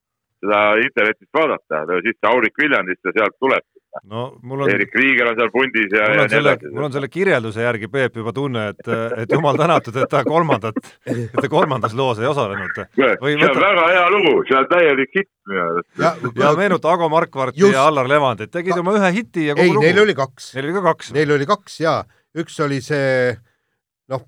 [0.44, 3.66] seda internetist vaadata, siis see Aurik Viljandist ja sealt tuleb.
[4.10, 6.72] no mul on Erik Riiger on seal pundis ja, ja nii edasi.
[6.74, 8.90] mul on selle kirjelduse järgi, Peep, juba tunne, et,
[9.22, 10.80] et jumal tänatud, et ta kolmandat,
[11.14, 12.74] et ta kolmandas loos ei osalenud.
[12.74, 13.64] see on võtta...
[13.68, 15.90] väga hea lugu, see on täielik hitt minu arust.
[16.02, 17.78] ja, ja meenuta Ago Markvarti Just...
[17.78, 19.86] ja Allar Levandit, tegid oma ühe hiti ja kogu ei, lugu.
[19.86, 20.52] Neil oli kaks.
[20.58, 21.14] Neil oli ka kaks.
[21.16, 22.02] Neil oli kaks jaa,
[22.38, 23.34] üks oli see
[24.12, 24.24] noh,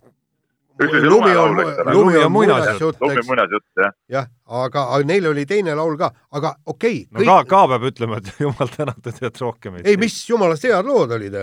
[0.80, 1.58] lumi on,
[1.94, 3.94] lumi on muinasjutt, muinasjutt, jah.
[4.10, 7.12] jah, aga, aga neil oli teine laul ka, aga okei okay,.
[7.12, 7.30] no kõik...
[7.30, 11.16] ka, ka peab ütlema, et jumal tänatud, et rohkem ei ei, mis jumalast head lood
[11.16, 11.40] olid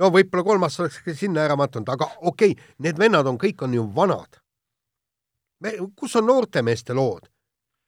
[0.00, 3.76] no võib-olla kolmas oleks sinna ära mattunud, aga okei okay,, need vennad on, kõik on
[3.76, 4.40] ju vanad.
[5.60, 7.28] me, kus on noortemeeste lood?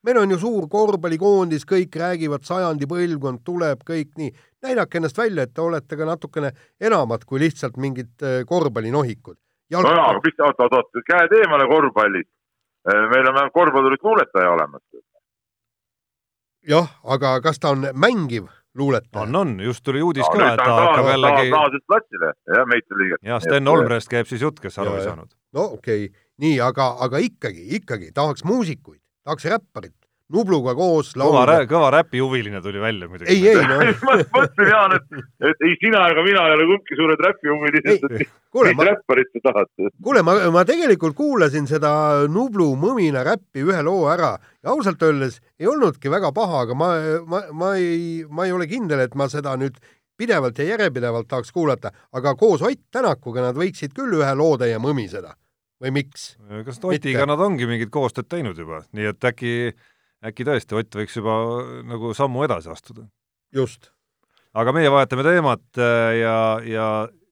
[0.04, 4.34] meil on ju suur korvpallikoondis, kõik räägivad, sajandi põlvkond tuleb, kõik nii.
[4.64, 9.38] Näidake ennast välja, et te olete ka natukene enamat kui lihtsalt mingid äh, korvpallinohikud
[9.70, 9.86] jalg...
[9.86, 12.30] no jaa, aga mis, oot, oot, oot, käed eemale korvpallist.
[12.84, 14.82] Eh, meil on vähemalt korvpallurit luuletaja olemas.
[16.68, 19.22] jah, aga kas ta on mängiv luuletaja.
[19.22, 21.50] on, on, just tuli uudis no, ka, et ta hakkab jällegi.
[21.50, 23.22] naaseb platsile, jah, meistriliiget.
[23.22, 25.32] ja Sten Olmrest käib siis jutt, kes aru ei saanud.
[25.52, 29.96] no okei okay., nii, aga, aga ikkagi, ikkagi tahaks muusikuid, tahaks räpparit,
[30.34, 31.44] Nubluga koos laulda.
[31.44, 33.30] kõva, kõva räpihuviline tuli välja muidugi.
[33.30, 33.78] ei, ei no.
[34.08, 38.78] ma mõtlesin, Jaan, et, et ei sina ega mina ei ole kumbki suured räpihuvilised, mis
[38.78, 38.88] ma...
[38.90, 39.72] räpparit sa tahad?
[40.02, 41.94] kuule, ma, ma tegelikult kuulasin seda
[42.30, 46.90] Nublu mõmina räppi ühe loo ära ja ausalt öeldes ei olnudki väga paha, aga ma,
[47.30, 49.78] ma, ma ei, ma ei ole kindel, et ma seda nüüd
[50.18, 54.78] pidevalt ja järjepidevalt tahaks kuulata, aga koos Ott Tänakuga nad võiksid küll ühe loo täie
[54.82, 55.34] mõmiseda
[55.82, 56.34] või miks?
[56.66, 59.54] kas Otiga nad ongi mingit koostööd teinud juba, nii et äkki
[60.24, 61.34] äkki tõesti Ott võiks juba
[61.86, 63.06] nagu sammu edasi astuda.
[63.54, 63.90] just.
[64.54, 66.88] aga meie vahetame teemat äh, ja, ja,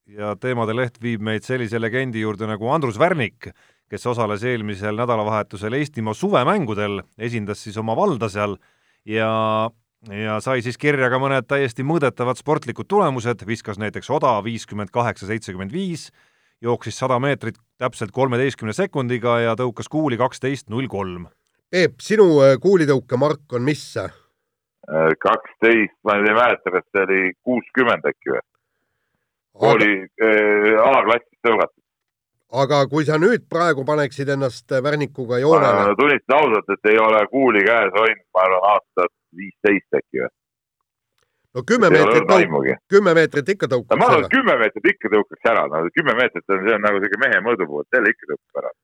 [0.07, 3.53] ja teemade leht viib meid sellise legendi juurde nagu Andrus Värnik,
[3.91, 8.57] kes osales eelmisel nädalavahetusel Eestimaa suvemängudel, esindas siis oma valda seal
[9.05, 9.71] ja
[10.11, 15.29] ja sai siis kirja ka mõned täiesti mõõdetavad sportlikud tulemused, viskas näiteks oda viiskümmend kaheksa,
[15.29, 16.09] seitsekümmend viis,
[16.63, 21.29] jooksis sada meetrit täpselt kolmeteistkümne sekundiga ja tõukas kuuli kaksteist null kolm
[21.73, 23.83] Peep, sinu äh, kuulitõukemark on mis?
[23.97, 28.43] Äh, kaksteist, ma ei mäleta, kas see oli kuuskümmend äkki või?
[29.69, 31.81] oli äh, A-klassis tõugatud.
[32.65, 35.87] aga kui sa nüüd praegu paneksid ennast Värnikuga joonele?
[35.89, 40.31] ma tunnistan ausalt, et ei ole kuuli käes hoidnud, ma arvan, aastat viisteist äkki või?
[41.57, 44.03] no kümme meetrit, kümme meetrit ikka tõukaks ära.
[44.05, 47.01] ma arvan, et kümme meetrit ikka tõukaks ära, no kümme meetrit on, see on nagu
[47.01, 48.77] sihuke mehe mõõdupuu, et selle ikka tõukaks ära.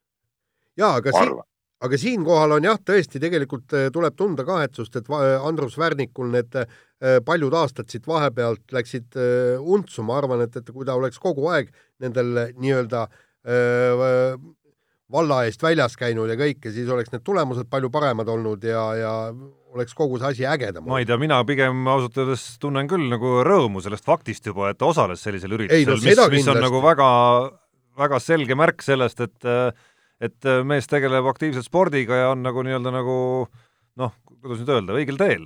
[0.85, 1.37] jaa, aga siin,
[1.85, 5.11] aga siinkohal on jah, tõesti tegelikult eh, tuleb tunda kahetsust, et
[5.47, 10.73] Andrus Värnikul need eh, paljud aastad siit vahepealt läksid eh, untsu, ma arvan, et, et
[10.75, 13.09] kui ta oleks kogu aeg nendel nii-öelda
[15.09, 19.13] valla eest väljas käinud ja kõike, siis oleks need tulemused palju paremad olnud ja, ja
[19.73, 20.85] oleks kogu see asi ägedam.
[20.89, 24.81] ma ei tea, mina pigem ausalt öeldes tunnen küll nagu rõõmu sellest faktist juba, et
[24.81, 27.09] ta osales sellisel üritusel, no, mis, mis on nagu väga,
[28.03, 29.89] väga selge märk sellest, et äh,
[30.23, 33.17] et äh, mees tegeleb aktiivselt spordiga ja on nagu nii-öelda nagu
[33.99, 35.45] noh, kuidas nüüd öelda, õigel teel.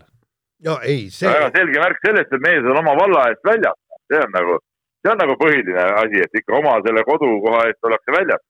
[0.64, 3.78] ja ei, see väga selge märk sellest, et mees on oma valla eest väljas,
[4.10, 4.58] see on nagu,
[5.02, 8.44] see on nagu põhiline asi, et ikka oma selle kodukoha eest ollakse väljas.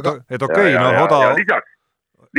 [0.00, 1.72] aga et, et okei okay,, no oda lisaks,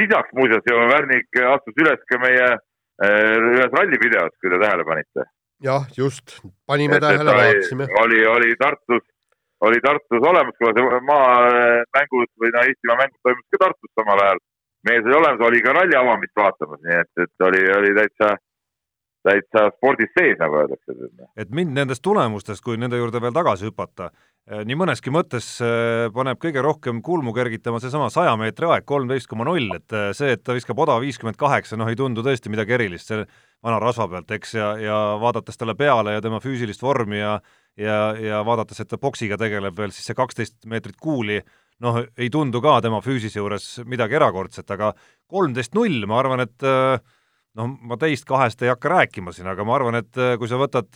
[0.01, 5.29] lisaks muuseas Värnik astus üles ka meie äh, ühes rallipideos, kui te tähele panite.
[5.65, 6.37] jah, just,
[6.69, 7.89] panime et, tähele, vaatasime.
[8.03, 9.05] oli, oli Tartus
[9.61, 14.41] oli Tartus olemas, kuna see maamängud või no Eestimaa mängud toimusid ka Tartus samal ajal.
[14.89, 18.35] mees oli olemas, oli ka ralli avamist vaatamas, nii et, et oli, oli täitsa,
[19.25, 20.97] täitsa spordis sees, nagu öeldakse.
[21.37, 24.11] et mind nendest tulemustest, kui nende juurde veel tagasi hüpata,
[24.45, 29.47] nii mõneski mõttes eh, paneb kõige rohkem kulmu kergitama seesama saja meetri aeg, kolmteist koma
[29.47, 32.75] null, et eh, see, et ta viskab oda viiskümmend kaheksa, noh, ei tundu tõesti midagi
[32.77, 33.25] erilist, see
[33.65, 37.39] vana rasva pealt, eks, ja, ja vaadates talle peale ja tema füüsilist vormi ja
[37.75, 41.41] ja, ja vaadates, et ta poksiga tegeleb veel, siis see kaksteist meetrit kuuli
[41.83, 44.93] noh, ei tundu ka tema füüsise juures midagi erakordset, aga
[45.27, 49.75] kolmteist null, ma arvan, et noh, ma teist kahest ei hakka rääkima siin, aga ma
[49.75, 50.87] arvan, et kui sa võtad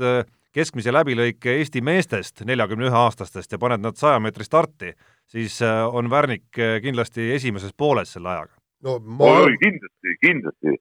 [0.55, 4.93] keskmise läbilõike Eesti meestest, neljakümne ühe aastastest, ja paned nad saja meetri starti,
[5.29, 6.47] siis on Värnik
[6.83, 8.55] kindlasti esimeses pooles selle ajaga.
[8.83, 10.77] no ma oi, kindlasti, kindlasti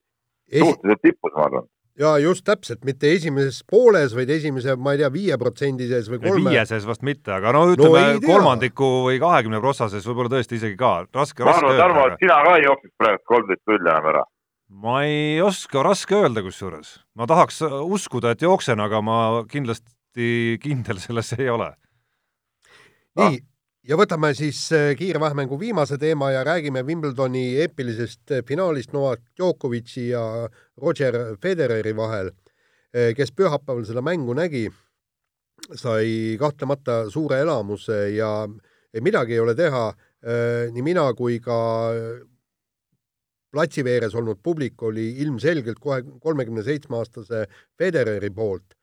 [0.48, 0.64] Esi...
[0.64, 5.10] suhteliselt tipus, ma arvan ja just täpselt, mitte esimeses pooles, vaid esimese, ma ei tea,
[5.12, 6.52] viieprotsendises või kolme.
[6.54, 10.92] viieses vast mitte, aga no ütleme no, kolmandiku või kahekümne prossases võib-olla tõesti isegi ka,
[11.14, 11.82] raske, raske öelda.
[11.82, 14.24] Tarmo, et sina ka ei jookseks praegu kolmteist nulli enam ära?
[14.68, 16.98] Ma ei oska, raske öelda kusjuures.
[17.14, 21.72] ma tahaks uskuda, et jooksen, aga ma kindlasti kindel selles ei ole.
[23.18, 23.40] nii,
[23.88, 30.10] ja võtame siis äh, kiirvähmängu viimase teema ja räägime Wimbledoni eepilisest äh, finaalist Novak Djokovic'i
[30.10, 32.30] ja Roger Federeri vahel,
[32.92, 34.68] äh, kes pühapäeval seda mängu nägi,
[35.74, 38.46] sai kahtlemata suure elamuse ja
[39.02, 39.88] midagi ei ole teha,
[40.72, 41.56] nii mina kui ka
[43.52, 47.46] platsi veeres olnud publik oli ilmselgelt kohe kolmekümne seitsme aastase
[47.78, 48.74] Federeri poolt.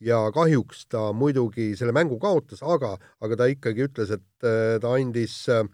[0.00, 4.92] Ja kahjuks ta muidugi selle mängu kaotas, aga, aga ta ikkagi ütles, et äh, ta
[4.92, 5.64] andis äh,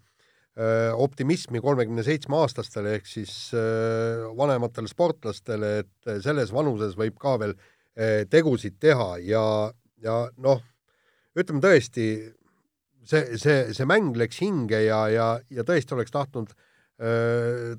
[0.94, 7.56] optimismi kolmekümne seitsme aastastele ehk siis äh, vanematele sportlastele, et selles vanuses võib ka veel
[8.32, 9.42] tegusid teha ja,
[10.00, 10.62] ja noh,
[11.36, 12.06] ütleme tõesti,
[13.04, 16.54] see, see, see mäng läks hinge ja, ja, ja tõesti oleks tahtnud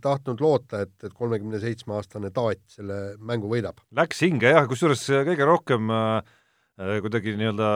[0.03, 3.79] tahtnud loota, et, et kolmekümne seitsme aastane Taat selle mängu võidab.
[3.95, 7.69] Läks hinge jah, kusjuures kõige rohkem äh, kuidagi nii-öelda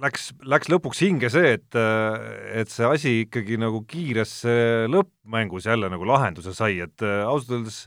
[0.00, 1.78] läks, läks lõpuks hinge see, et,
[2.56, 7.82] et see asi ikkagi nagu kiiresse lõppmängus jälle nagu lahenduse sai, et ausalt öeldes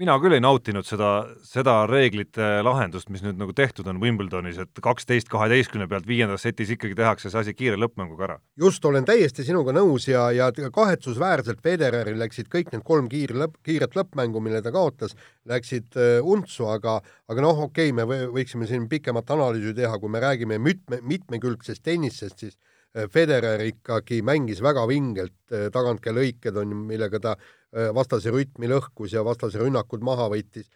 [0.00, 1.10] mina küll ei nautinud seda,
[1.44, 6.72] seda reeglite lahendust, mis nüüd nagu tehtud on Wimbledonis, et kaksteist kaheteistkümne pealt viiendas setis
[6.72, 8.38] ikkagi tehakse see asi kiire lõppmänguga ära.
[8.60, 13.60] just, olen täiesti sinuga nõus ja, ja kahetsusväärselt Federeril läksid kõik need kolm kiire lõpp,
[13.66, 15.16] kiiret lõppmängu, mille ta kaotas,
[15.50, 20.12] läksid äh, untsu, aga aga noh, okei okay,, me võiksime siin pikemat analüüsi teha, kui
[20.12, 22.56] me räägime mitme, mitmekülgsest tennisest, siis
[22.96, 27.59] äh, Federer ikkagi mängis väga vingelt, äh, tagantkäelõiked on, millega ta Äh,
[27.94, 30.66] vastase rütmi lõhkus ja vastase rünnakud maha võttis.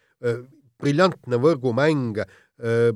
[0.79, 2.21] Briljantne võrgumäng,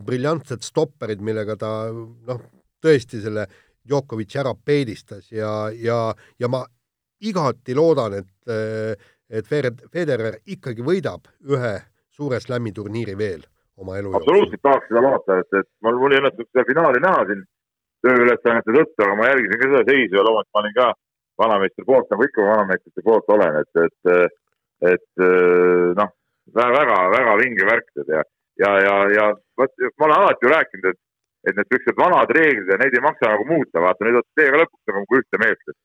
[0.06, 2.42] briljantsed stopperid, millega ta noh,
[2.84, 3.46] tõesti selle
[3.90, 6.64] Djokovic ära peedistas ja, ja, ja ma
[7.26, 11.74] igati loodan, et, et Federer ikkagi võidab ühe
[12.14, 13.44] suure slam'i turniiri veel
[13.80, 14.22] oma elu jooksul.
[14.22, 17.46] absoluutselt tahaks seda loota, et, et mul, mul ei õnnestunud seda finaali näha siin
[18.06, 20.88] tööülesannete tõttu, aga ma jälgisin ka seda seisu ja loomulikult ma olin ka
[21.40, 24.40] vanameister poolt, nagu ikka vanameistrite poolt olen, et, et,
[24.94, 25.28] et
[26.00, 26.16] noh,
[26.56, 28.24] väga-väga vinge värk tead ja,
[28.60, 29.28] ja, ja, ja
[29.60, 31.00] vot ma olen alati ju rääkinud, et,
[31.48, 34.64] et need niisugused vanad reeglid ja neid ei maksa nagu muuta, vaata nüüd olete teiega
[34.64, 35.80] lõpuks nagu ühte meelt, et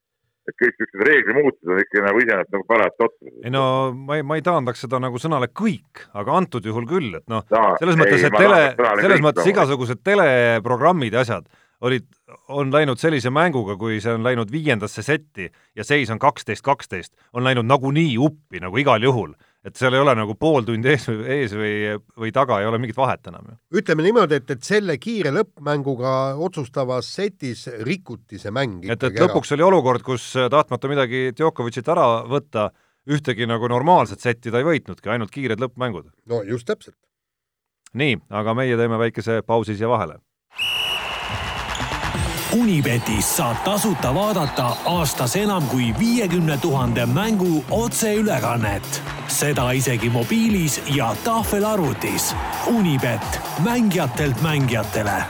[0.44, 3.36] et kõik niisugused reegli muutused on ikka nagu iseenesest nagu parajalt totrus.
[3.40, 3.64] ei no
[3.96, 7.46] ma ei, ma ei taandaks seda nagu sõnale kõik, aga antud juhul küll, et noh,
[7.80, 8.58] selles mõttes, et tele,
[9.00, 11.48] selles mõttes igasugused teleprogrammid ja asjad
[11.84, 12.06] olid,
[12.48, 17.12] on läinud sellise mänguga, kui see on läinud viiendasse setti ja seis on kaksteist, kaksteist,
[17.36, 19.34] on läinud nagunii uppi nagu igal juhul.
[19.64, 21.76] et seal ei ole nagu pool tundi ees, ees või,
[22.20, 23.54] või taga, ei ole mingit vahet enam ju.
[23.80, 29.52] ütleme niimoodi, et, et selle kiire lõppmänguga otsustavas setis rikuti see mäng et, et lõpuks
[29.52, 29.56] ära.
[29.56, 32.68] oli olukord, kus tahtmata midagi Djokovicit ära võtta,
[33.08, 36.12] ühtegi nagu normaalset setti ta ei võitnudki, ainult kiired lõppmängud.
[36.28, 36.98] no just täpselt.
[37.94, 40.20] nii, aga meie teeme väikese pausi siia vahele
[42.54, 49.02] Unibetis saab tasuta vaadata aastas enam kui viiekümne tuhande mängu otseülekannet.
[49.28, 52.34] seda isegi mobiilis ja tahvelarvutis.
[52.66, 55.24] Unibet, mängijatelt mängijatele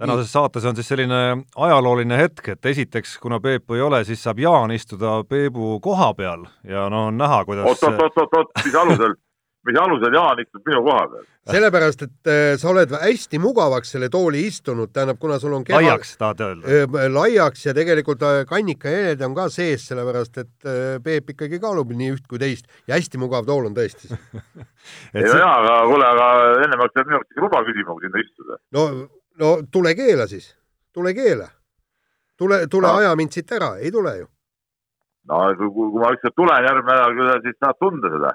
[0.00, 4.38] tänases saates on siis selline ajalooline hetk, et esiteks, kuna Peepu ei ole, siis saab
[4.38, 8.64] Jaan istuda Peebu koha peal ja no on näha, kuidas oot, oot, oot, oot, oot,
[8.64, 9.14] mis alusel
[9.68, 11.26] mis alusel Jaan istub minu koha peal.
[11.50, 15.80] sellepärast, et äh, sa oled hästi mugavaks selle tooli istunud, tähendab, kuna sul on keha
[15.80, 17.10] laiaks, tahad öelda äh,?
[17.12, 20.68] laiaks ja tegelikult äh, kannikaheled on ka sees, sellepärast et
[21.04, 24.10] Peep ikkagi kaalub nii üht kui teist ja hästi mugav tool on tõesti
[25.16, 26.32] ei no jaa, aga kuule, aga
[26.64, 28.60] ennem oleks pidanud minu arust luba küsima, kui sinna istuda.
[28.76, 28.88] no,
[29.44, 30.52] no tule keela siis,
[30.94, 31.48] tule keela.
[32.38, 33.00] tule, tule no.
[33.00, 34.30] aja mind siit ära, ei tule ju
[35.30, 38.30] no kui, kui ma ükskord tulen järgmine nädal, siis saad tunda seda.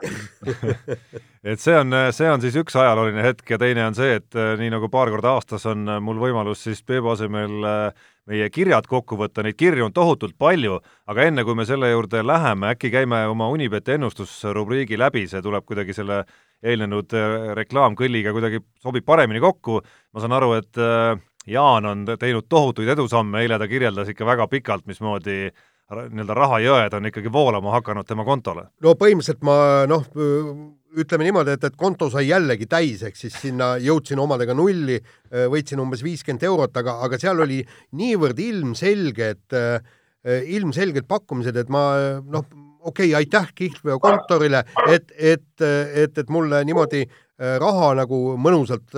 [1.45, 4.55] Et see on, see on siis üks ajalooline hetk ja teine on see, et äh,
[4.57, 8.87] nii nagu paar korda aastas on äh, mul võimalus siis Peebu asemel äh, meie kirjad
[8.89, 12.89] kokku võtta, neid kirju on tohutult palju, aga enne kui me selle juurde läheme, äkki
[12.95, 16.23] käime oma Unibeti ennustusrubriigi läbi, see tuleb kuidagi selle
[16.65, 17.13] eelnenud
[17.61, 20.81] reklaamkõlliga kuidagi sobib paremini kokku, ma saan aru, et
[21.45, 26.95] Jaan on teinud tohutuid edusamme, eile ta kirjeldas ikka väga pikalt, mismoodi äh, nii-öelda rahajõed
[26.97, 28.65] on ikkagi voolama hakanud tema kontole?
[28.81, 30.05] no põhimõtteliselt ma noh,
[30.95, 34.97] ütleme niimoodi, et, et konto sai jällegi täis, ehk siis sinna jõudsin omadega nulli,
[35.51, 37.59] võitsin umbes viiskümmend eurot, aga, aga seal oli
[37.99, 39.57] niivõrd ilmselged,
[40.57, 41.85] ilmselged pakkumised, et ma
[42.23, 42.47] noh,
[42.85, 47.03] okei okay,, aitäh Kihlveo kontorile, et, et, et, et mulle niimoodi
[47.37, 48.95] raha nagu mõnusalt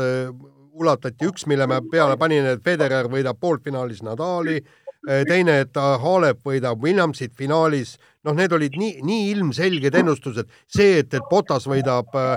[0.78, 4.87] ulatati, üks, mille ma peale panin, et Federer võidab poolfinaalis Nadali, Äh,
[5.30, 11.14] teine, et Halep võidab Williamsit finaalis, noh, need olid nii, nii ilmselged ennustused, see, et,
[11.14, 12.36] et Potas võidab äh,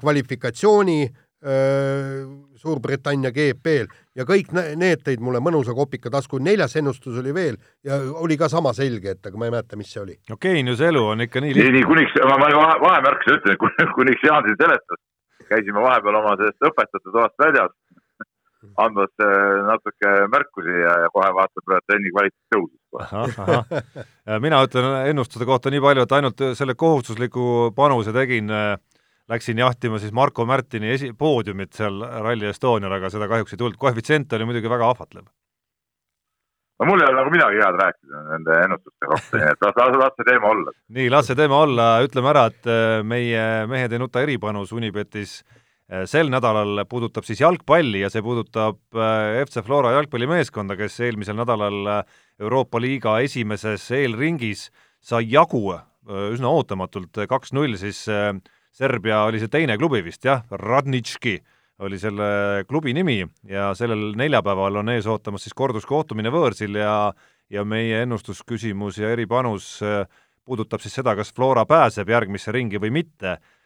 [0.00, 2.22] kvalifikatsiooni äh,
[2.62, 7.98] Suurbritannia GP-l ja kõik need tõid mulle mõnusa kopika tasku, neljas ennustus oli veel ja
[8.22, 10.18] oli ka sama selge, et aga ma ei mäleta, mis see oli.
[10.30, 11.70] no geeniuse elu on ikka nii lihtne.
[11.70, 13.58] nii, nii, kuniks, ma, ma vahemärkuse ütlen,
[13.98, 15.02] kuniks Jaan siin seletas,
[15.48, 17.74] käisime vahepeal oma sellest õpetajate toast väljas
[18.82, 24.06] andmas äh, natuke märkusi ja, ja kohe vaatab, et trenni kvaliteet tõusis.
[24.44, 27.44] mina ütlen ennustuse kohta nii palju, et ainult selle kohustusliku
[27.76, 28.74] panuse tegin, äh,
[29.32, 33.78] läksin jahtima siis Marko Märtini esi-, poodiumit seal Rally Estonial, aga seda kahjuks ei tulnud,
[33.80, 35.24] koefitsient oli muidugi väga ahvatlev.
[36.82, 39.98] no mul ei ole nagu midagi head rääkida nende ennustuste kohta, nii et las, las,
[40.00, 40.76] las see teema olla.
[40.98, 45.40] nii, las see teema olla, ütleme ära, et äh, meie Mehed ei nuta eripanus Unibetis
[45.42, 45.61] äh, Äh,
[46.08, 51.80] sel nädalal puudutab siis jalgpalli ja see puudutab äh, FC Flora jalgpallimeeskonda, kes eelmisel nädalal
[51.98, 54.70] äh, Euroopa liiga esimeses eelringis
[55.02, 55.66] sai jagu
[56.02, 58.00] üsna ootamatult kaks-null, siis
[58.74, 61.36] Serbia oli see teine klubi vist jah, Radnitški
[61.86, 66.96] oli selle klubi nimi ja sellel neljapäeval on ees ootamas siis korduskohtumine võõrsil ja
[67.52, 69.76] ja meie ennustusküsimus ja eripanus
[70.44, 73.36] puudutab siis seda, kas Flora pääseb järgmisse ringi või mitte.
[73.36, 73.61] Äh,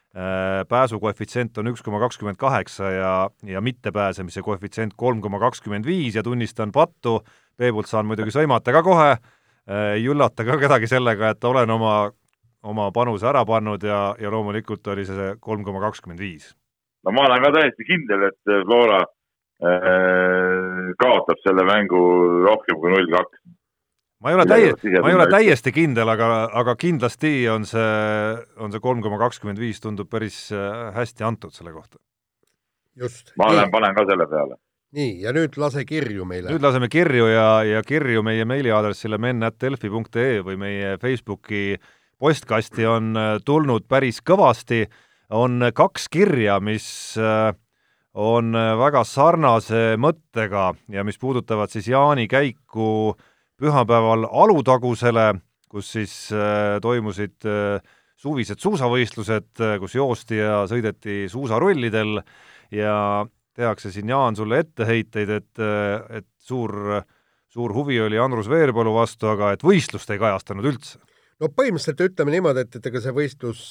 [0.69, 3.11] pääsukoefitsient on üks koma kakskümmend kaheksa ja,
[3.43, 7.19] ja mittepääsemise koefitsient kolm koma kakskümmend viis ja tunnistan pattu,
[7.57, 12.11] Peebult saan muidugi sõimata ka kohe, äh, ei üllata ka kedagi sellega, et olen oma,
[12.63, 16.51] oma panuse ära pannud ja, ja loomulikult oli see kolm koma kakskümmend viis.
[17.05, 22.01] no ma olen ka täiesti kindel, et Flora äh, kaotab selle mängu
[22.45, 23.41] rohkem kui null kaks
[24.23, 26.29] ma ei ole täie-, ma ei ole täiesti kindel, aga,
[26.61, 31.53] aga kindlasti on see, on see kolm koma kakskümmend viis tundub päris äh, hästi antud
[31.55, 31.99] selle kohta.
[32.97, 33.33] just.
[33.37, 34.57] ma olen, panen ka selle peale.
[34.97, 36.49] nii, ja nüüd lase kirju meile.
[36.53, 41.77] nüüd laseme kirju ja, ja kirju meie meiliaadressile men.delfi.ee või meie Facebooki
[42.17, 44.87] postkasti on äh, tulnud päris kõvasti,
[45.29, 46.89] on kaks kirja, mis
[47.21, 47.53] äh,
[48.17, 53.25] on väga sarnase mõttega ja mis puudutavad siis Jaani käiku äh,
[53.61, 55.33] pühapäeval Alutagusele,
[55.69, 57.81] kus siis äh, toimusid äh,
[58.17, 62.21] suvised suusavõistlused, äh, kus joosti ja sõideti suusarullidel
[62.73, 63.25] ja
[63.57, 65.61] tehakse siin, Jaan, sulle etteheiteid, et,
[66.13, 66.75] et suur,
[67.49, 71.01] suur huvi oli Andrus Veerpalu vastu, aga et võistlust ei kajastanud üldse.
[71.41, 73.63] No põhimõtteliselt ütleme niimoodi, et, et ega see võistlus,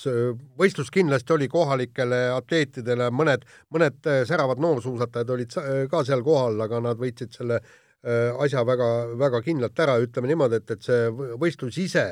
[0.59, 5.55] võistlus kindlasti oli kohalikele atleetidele, mõned, mõned säravad noorsuusatajad olid
[5.91, 8.89] ka seal kohal, aga nad võitsid selle Äh, asja väga,
[9.19, 11.07] väga kindlalt ära, ütleme niimoodi, et, et see
[11.41, 12.07] võistlus ise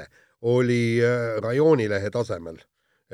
[0.44, 2.58] oli äh, rajoonilehe tasemel.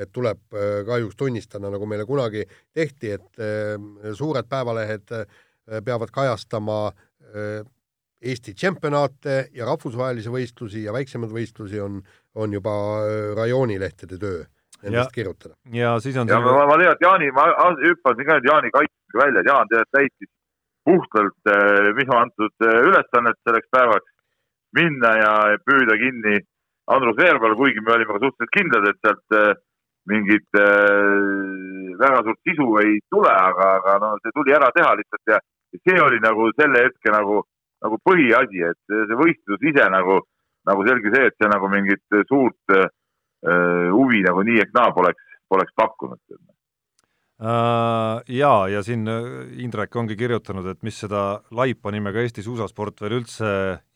[0.01, 3.41] et tuleb äh, kahjuks tunnistada, nagu meile kunagi tehti, et
[4.17, 5.11] suured päevalehed
[5.85, 6.77] peavad kajastama
[8.21, 12.01] Eesti tšempionaate ja rahvusvahelisi võistlusi ja väiksemaid võistlusi on,
[12.35, 12.73] on juba
[13.37, 14.43] rajoonilehtede töö
[14.81, 15.55] nendest kirjutada.
[15.73, 16.53] ja siis on ja selle...
[16.53, 17.47] ma, ma tean, et Jaani, ma
[17.81, 20.31] hüppasin ka nüüd Jaani kaitsmisega välja, Jaan tead täitis
[20.87, 24.09] puhtalt eh, minu antud eh, ülesannet selleks päevaks
[24.77, 25.33] minna ja
[25.65, 26.39] püüda kinni
[26.91, 29.53] Andrus Veerpalu, kuigi me olime ka suhteliselt kindlad, et sealt eh,
[30.09, 30.57] mingit
[32.01, 35.37] väga suurt sisu ei tule, aga, aga no see tuli ära teha lihtsalt ja
[35.77, 37.43] see oli nagu selle hetke nagu,
[37.85, 40.17] nagu põhiasi, et see võistlus ise nagu,
[40.67, 42.89] nagu selge see, et see nagu mingit suurt uh,
[43.93, 45.21] huvi nagu nii ehk naa poleks,
[45.53, 46.19] poleks pakkunud.
[46.33, 46.50] Äh,
[47.41, 49.23] jaa, ja siin äh,
[49.63, 53.47] Indrek ongi kirjutanud, et mis seda laipa nimega Eesti suusasport veel üldse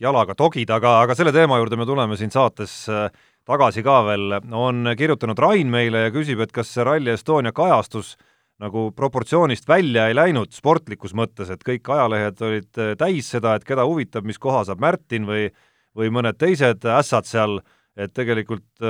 [0.01, 3.03] jalaga togid, aga, aga selle teema juurde me tuleme siin saates äh,
[3.45, 8.15] tagasi ka veel, on kirjutanud Rain meile ja küsib, et kas see Rally Estonia kajastus
[8.63, 13.85] nagu proportsioonist välja ei läinud sportlikus mõttes, et kõik ajalehed olid täis seda, et keda
[13.85, 15.51] huvitab, mis koha saab Märtin või
[15.95, 17.59] või mõned teised ässad seal,
[17.95, 18.83] et tegelikult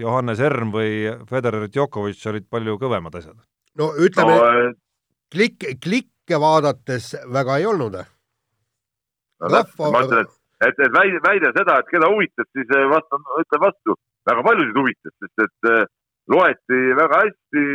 [0.00, 3.36] Johannes Erm või Federer Djokovic olid palju kõvemad asjad
[3.78, 4.72] no ütleme no,,
[5.32, 7.98] klikk, klikke vaadates väga ei olnud.
[9.40, 9.92] no Rahva...
[9.92, 13.64] ma ütlen, et, et, et väide, väide seda, et keda huvitab, siis äh, vastan, ütlen
[13.66, 13.98] vastu,
[14.30, 15.82] väga paljusid huvitas, sest et äh,
[16.32, 17.66] loeti väga hästi,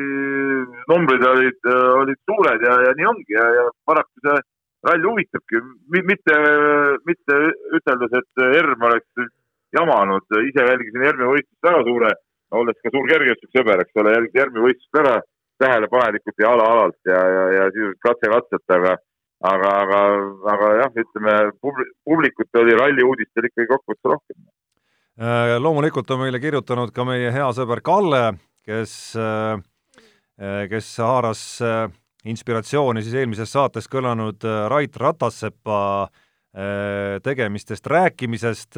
[0.92, 1.70] numbrid olid,
[2.04, 4.42] olid suured ja, ja nii ongi ja, ja paraku see
[4.88, 5.62] ralli huvitabki,
[5.94, 6.40] mitte,
[7.08, 7.38] mitte
[7.78, 9.30] üteldes, et ERM oleks
[9.78, 12.12] jamanud, ise jälgisin ERM-i võistlust väga suure,
[12.60, 15.16] olles ka suur kergejõustiksõber, eks ole, jälgisin ERM-i võistlust ära
[15.62, 18.98] tähelepanelikult ja ala-alalt ja, ja, ja sisuliselt katse-katselt, aga
[19.42, 20.00] aga, aga,
[20.54, 21.36] aga jah, ütleme
[22.06, 24.42] publikut oli ralli uudistel ikkagi kokkuvõttes rohkem.
[25.22, 28.24] Äh, loomulikult on meile kirjutanud ka meie hea sõber Kalle,
[28.66, 31.86] kes, äh, kes haaras äh,
[32.26, 36.10] inspiratsiooni siis eelmises saates kõlanud Rait Ratassepa
[37.24, 38.76] tegemistest rääkimisest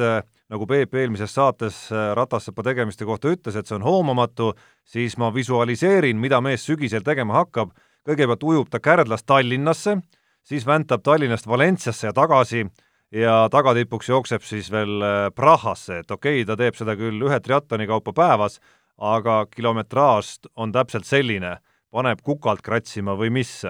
[0.54, 4.52] nagu Peep eelmises saates äh, Ratassepa tegemiste kohta ütles, et see on hoomamatu,
[4.86, 7.74] siis ma visualiseerin, mida mees sügisel tegema hakkab.
[8.04, 9.96] kõigepealt ujub ta Kärdlast Tallinnasse,
[10.44, 12.66] siis väntab Tallinnast Valentsiasse ja tagasi
[13.12, 17.40] ja tagatipuks jookseb siis veel äh, Prahasse, et okei okay,, ta teeb seda küll ühe
[17.40, 18.60] triatloni kaupa päevas,
[18.98, 21.56] aga kilometraaž on täpselt selline,
[21.90, 23.64] paneb kukalt kratsima või mis?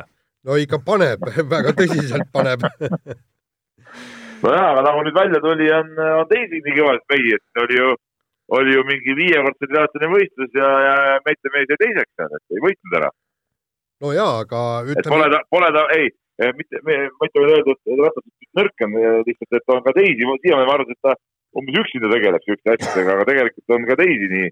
[0.45, 1.23] no ikka paneb,
[1.55, 2.67] väga tõsiselt paneb
[4.45, 7.93] nojah, aga nagu nüüd välja tuli, on, on teisi nii kõvasid mehi, et oli ju,
[8.59, 12.65] oli ju mingi viiekordse triatloni võistlus ja, ja Mette mees jäi teiseks seal, et ei
[12.67, 13.11] võitnud ära.
[14.05, 15.13] no jaa, aga ütleme.
[15.15, 16.11] Pole ta, pole ta, ei,
[16.59, 18.27] mitte, ma ei taha öelda, et ratas
[18.61, 21.17] nõrk on, lihtsalt, et on ka teisi, siiamaani ma arvasin, et ta
[21.59, 24.49] umbes üksinda tegeleb siukeste asjadega, aga tegelikult on ka teisi nii,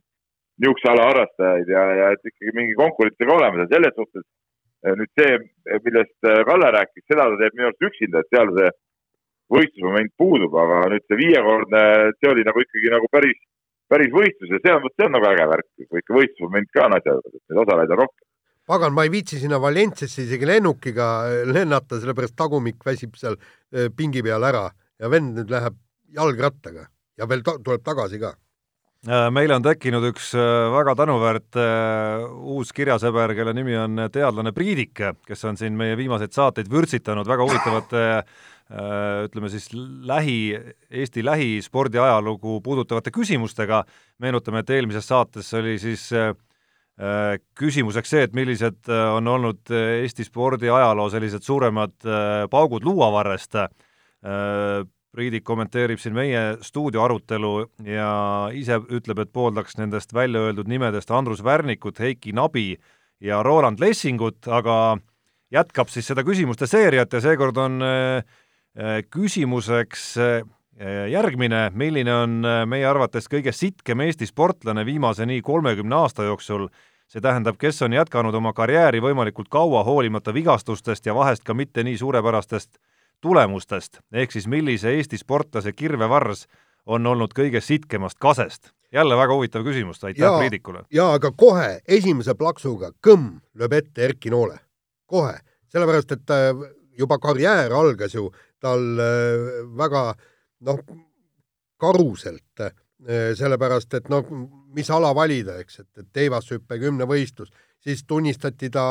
[0.62, 4.24] niisuguse ala harrastajaid ja, ja et ikkagi mingi konkurents peab olema seal selles suhtes.
[4.82, 5.34] nüüd see,
[5.84, 8.70] millest Kalle rääkis, seda ta teeb minu arust üksinda, et seal see
[9.52, 11.82] võistlusmoment puudub, aga nüüd see viiekordne,
[12.18, 13.40] see oli nagu ikkagi nagu päris,
[13.92, 16.98] päris võistlus ja see on, see on nagu äge värk, kui ikka võistlusmoment ka on
[16.98, 18.28] asja juures, et neid osalejaid on rohkem.
[18.72, 21.08] pagan, ma ei viitsi sinna Valentsiasse isegi lennukiga
[21.50, 23.36] lennata, sellepärast tagumik väsib seal
[23.96, 24.68] pingi peal ära
[25.02, 25.76] ja vend nüüd läheb
[26.12, 26.86] jalgrattaga
[27.18, 28.32] ja veel ta tuleb tagasi ka.
[29.02, 32.22] Äh, meile on tekkinud üks äh, väga tänuväärt äh,
[32.54, 37.48] uus kirjasõber, kelle nimi on teadlane Priidik, kes on siin meie viimaseid saateid vürtsitanud väga
[37.48, 38.04] huvitavate
[38.72, 39.66] ütleme siis
[40.08, 40.56] lähi,
[40.90, 43.84] Eesti lähispordi ajalugu puudutavate küsimustega.
[44.18, 46.08] meenutame, et eelmises saates oli siis
[47.58, 51.94] küsimuseks see, et millised on olnud Eesti spordi ajaloo sellised suuremad
[52.50, 53.56] paugud luuavarrest
[55.12, 58.08] Priidik kommenteerib siin meie stuudio arutelu ja
[58.56, 62.78] ise ütleb, et pooldaks nendest välja öeldud nimedest Andrus Värnikut, Heiki Nabi
[63.20, 64.96] ja Roland Lessingut, aga
[65.52, 68.24] jätkab siis seda küsimuste seeriat ja seekord on äh, äh,
[69.12, 70.44] küsimuseks äh,
[71.10, 76.68] järgmine, milline on meie arvates kõige sitkem Eesti sportlane viimase nii kolmekümne aasta jooksul,
[77.12, 81.84] see tähendab, kes on jätkanud oma karjääri võimalikult kaua, hoolimata vigastustest ja vahest ka mitte
[81.84, 82.80] nii suurepärastest
[83.22, 86.46] tulemustest, ehk siis millise Eesti sportlase kirvevars
[86.86, 88.72] on olnud kõige sitkemast kasest?
[88.92, 90.84] jälle väga huvitav küsimus, aitäh Priidikule!
[90.90, 94.58] jaa, aga kohe esimese plaksuga kõmm lööb ette Erki Noole.
[95.06, 96.50] kohe, sellepärast et äh,
[96.98, 98.30] juba karjäär algas ju
[98.62, 100.04] tal äh, väga
[100.68, 100.82] noh,
[101.82, 104.28] karuselt, äh, sellepärast et noh,
[104.72, 107.50] mis ala valida, eks, et, et teivashüppe kümnevõistlus,
[107.82, 108.84] siis tunnistati ta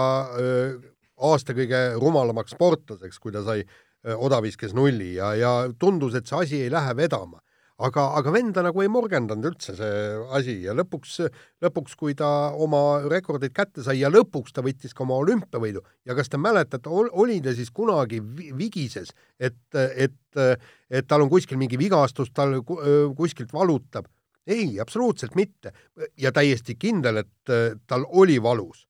[1.22, 3.64] aasta kõige rumalamaks sportlaseks, kui ta sai
[4.02, 7.38] Äh, odaviskes nulli ja, ja tundus, et see asi ei lähe vedama.
[7.88, 9.98] Aga, aga venda nagu ei morgendanud üldse see
[10.38, 11.18] asi ja lõpuks,
[11.64, 16.16] lõpuks, kui ta oma rekordid kätte sai ja lõpuks ta võttis ka oma olümpiavõidu ja
[16.18, 18.22] kas te mäletate, oli ta siis kunagi
[18.58, 20.42] vigises, et, et,
[20.90, 22.60] et tal on kuskil mingi vigastus, tal
[23.18, 24.10] kuskilt valutab?
[24.48, 25.72] ei, absoluutselt mitte.
[26.18, 27.56] ja täiesti kindel, et
[27.88, 28.88] tal oli valus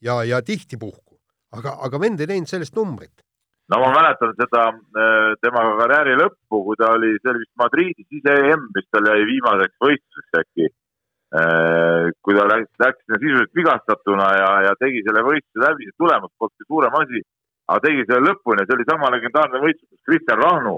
[0.00, 1.20] ja, ja tihti puhku,
[1.52, 3.25] aga, aga vend ei teinud sellest numbrit
[3.72, 8.18] no ma mäletan seda äh, tema karjääri lõppu, kui ta oli, see oli vist Madridis
[8.20, 10.68] ise EM, mis tal jäi viimaseks võistluseks äkki.
[11.36, 15.98] Äh, kui ta läks, läks sinna sisuliselt vigastatuna ja, ja tegi selle võistluse läbi, see
[15.98, 17.22] tulemus polnud suurem asi,
[17.66, 20.76] aga tegi selle lõpuni ja see oli sama legendaarne võistlus, kus Kristjan Rahnu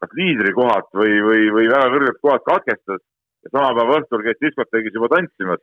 [0.00, 3.02] kas liidrikohad või, või, või väga kõrged kohad katkestas
[3.44, 5.60] ja sama päeva õhtul käis diskoteegis juba tantsimas,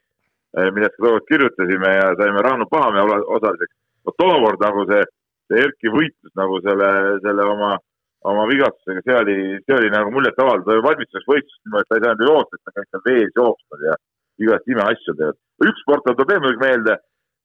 [0.58, 3.06] äh, millest ka tookord kirjutasime ja saime Rahnu Pahamäe
[3.38, 3.74] osaliseks.
[4.06, 5.04] no tookord nagu see
[5.48, 6.90] see Erki võitlus nagu selle,
[7.24, 7.72] selle oma,
[8.28, 12.06] oma vigastusega, see oli, see oli nagu muljetavaldav, ta valmistas võistlust niimoodi, et ta ei
[12.06, 14.00] saanud ju joosta, ta käis seal vees jooksmas ja
[14.46, 15.40] igast imeasju teevad.
[15.68, 16.98] üks sportlane tuleb veel meelde,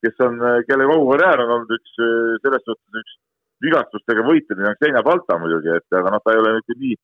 [0.05, 1.95] kes on, kelle kogu karjäär on olnud üks,
[2.43, 3.19] selles suhtes üks
[3.63, 6.97] vigastustega võitlemine on Xenia Balta muidugi, et aga noh, ta ei ole nüüd nii,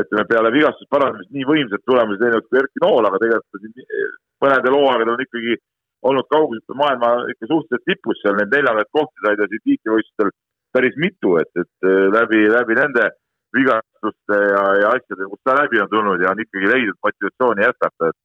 [0.00, 4.76] ütleme peale vigastust parandamist nii võimsat tulemusi teinud kui Erki Nool, aga tegelikult siin mõnedel
[4.76, 5.56] hooaegadel on ikkagi
[6.06, 10.32] olnud kaugelt maailma ikka suhteliselt tipus seal, neid neljandaid kohti sai ta siin tiitlivõistlustel
[10.72, 13.10] päris mitu, et, et äh, läbi, läbi nende
[13.56, 18.12] vigastuste ja, ja asjade, kust ta läbi on tulnud ja on ikkagi leidnud motivatsiooni jätkata,
[18.12, 18.20] et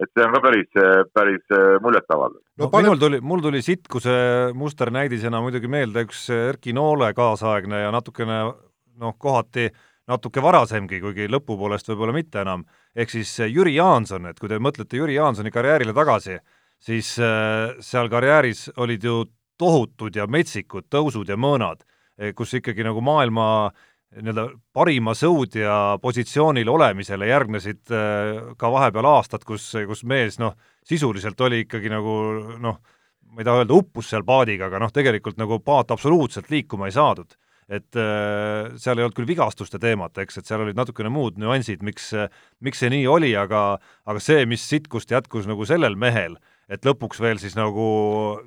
[0.00, 0.70] et see on ka päris,
[1.12, 2.40] päris äh, muljetavaldav.
[2.58, 2.86] no pane...
[2.86, 4.14] minul tuli, mul tuli sitkuse
[4.56, 9.68] musternäidisena muidugi meelde üks Erki Noole kaasaegne ja natukene noh, kohati
[10.10, 12.64] natuke varasemgi, kuigi lõpupoolest võib-olla mitte enam,
[12.96, 16.38] ehk siis Jüri Jaanson, et kui te mõtlete Jüri Jaansoni karjäärile tagasi,
[16.80, 19.24] siis äh, seal karjääris olid ju
[19.60, 21.84] tohutud ja metsikud tõusud ja mõõnad,
[22.18, 23.46] eh, kus ikkagi nagu maailma
[24.10, 30.56] nii-öelda parima sõudja positsioonil olemisele järgnesid äh, ka vahepeal aastad, kus, kus mees noh,
[30.86, 32.14] sisuliselt oli ikkagi nagu
[32.58, 32.80] noh,
[33.30, 36.96] ma ei taha öelda uppus seal paadiga, aga noh, tegelikult nagu paat absoluutselt liikuma ei
[36.96, 37.36] saadud.
[37.70, 41.84] et äh, seal ei olnud küll vigastuste teemat, eks, et seal olid natukene muud nüansid,
[41.86, 42.08] miks,
[42.58, 43.78] miks see nii oli, aga
[44.10, 46.34] aga see, mis sitkust jätkus nagu sellel mehel
[46.70, 47.86] et lõpuks veel siis nagu,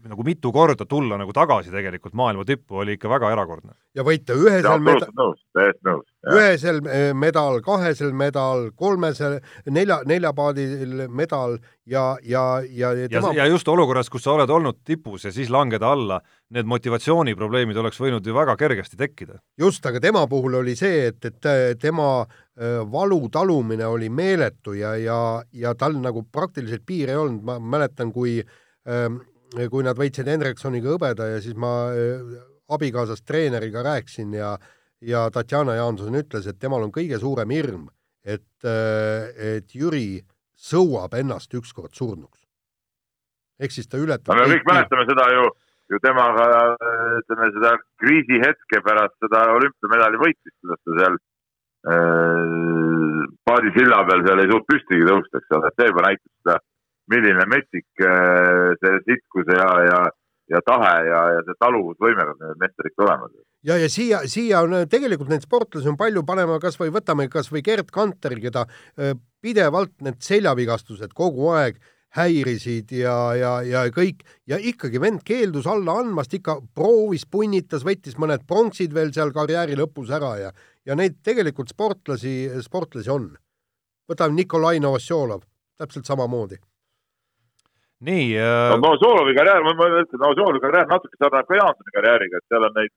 [0.07, 3.75] nagu mitu korda tulla nagu tagasi tegelikult maailma tippu, oli ikka väga erakordne.
[3.95, 9.39] ja võita ühesel medal, ühesel eh, medal, kahesel medal, kolmesel,
[9.71, 11.57] nelja, neljapaadil medal
[11.89, 13.33] ja, ja, ja tema...
[13.33, 16.21] ja, ja just olukorras, kus sa oled olnud tipus ja siis langeda alla,
[16.55, 19.41] need motivatsiooniprobleemid oleks võinud ju väga kergesti tekkida.
[19.59, 22.23] just, aga tema puhul oli see, et, et tema
[22.93, 25.19] valu talumine oli meeletu ja, ja,
[25.51, 28.37] ja tal nagu praktiliselt piire ei olnud, ma mäletan, kui
[29.71, 31.89] kui nad võitsid Hendriksoniga hõbeda ja siis ma
[32.73, 34.53] abikaasast treeneriga rääkisin ja
[35.07, 37.87] ja Tatjana Jaanson ütles, et temal on kõige suurem hirm,
[38.23, 40.23] et, et Jüri
[40.55, 42.39] sõuab ennast ükskord surnuks.
[43.59, 45.43] ehk siis ta ületab no me kõik mäletame seda ju,
[45.91, 46.47] ju temaga,
[47.19, 51.19] ütleme seda kriisihetke pärast seda olümpiamedali võitmist, kuidas ta seal
[51.83, 56.53] Äh, paadisilla peal seal ei suutnud püstigi tõusta, eks ole, see juba näitas seda,
[57.11, 59.97] milline metsik äh, see sitkus ja, ja,
[60.51, 63.29] ja tahe ja, ja see taluvusvõime peab nendel meestel ikka olema.
[63.63, 67.91] ja, ja siia, siia on tegelikult neid sportlasi on palju, paneme kasvõi, võtame kasvõi Gerd
[67.93, 68.65] Kanteri, keda
[69.43, 71.79] pidevalt need seljavigastused kogu aeg
[72.13, 78.19] häirisid ja, ja, ja kõik ja ikkagi vend keeldus alla andmast, ikka proovis, punnitas, võttis
[78.21, 80.51] mõned pronksid veel seal karjääri lõpus ära ja,
[80.85, 83.31] ja neid tegelikult sportlasi, sportlasi on.
[84.11, 85.47] võtame Nikolai Novosjolov,
[85.79, 86.59] täpselt samamoodi
[88.03, 88.71] nii äh....
[88.73, 92.75] no Novosjolovi karjäär, ma ütlen, Novosjolovi karjäär natuke sarnaneb ka Jaansoni karjääriga, et seal on
[92.79, 92.93] neid,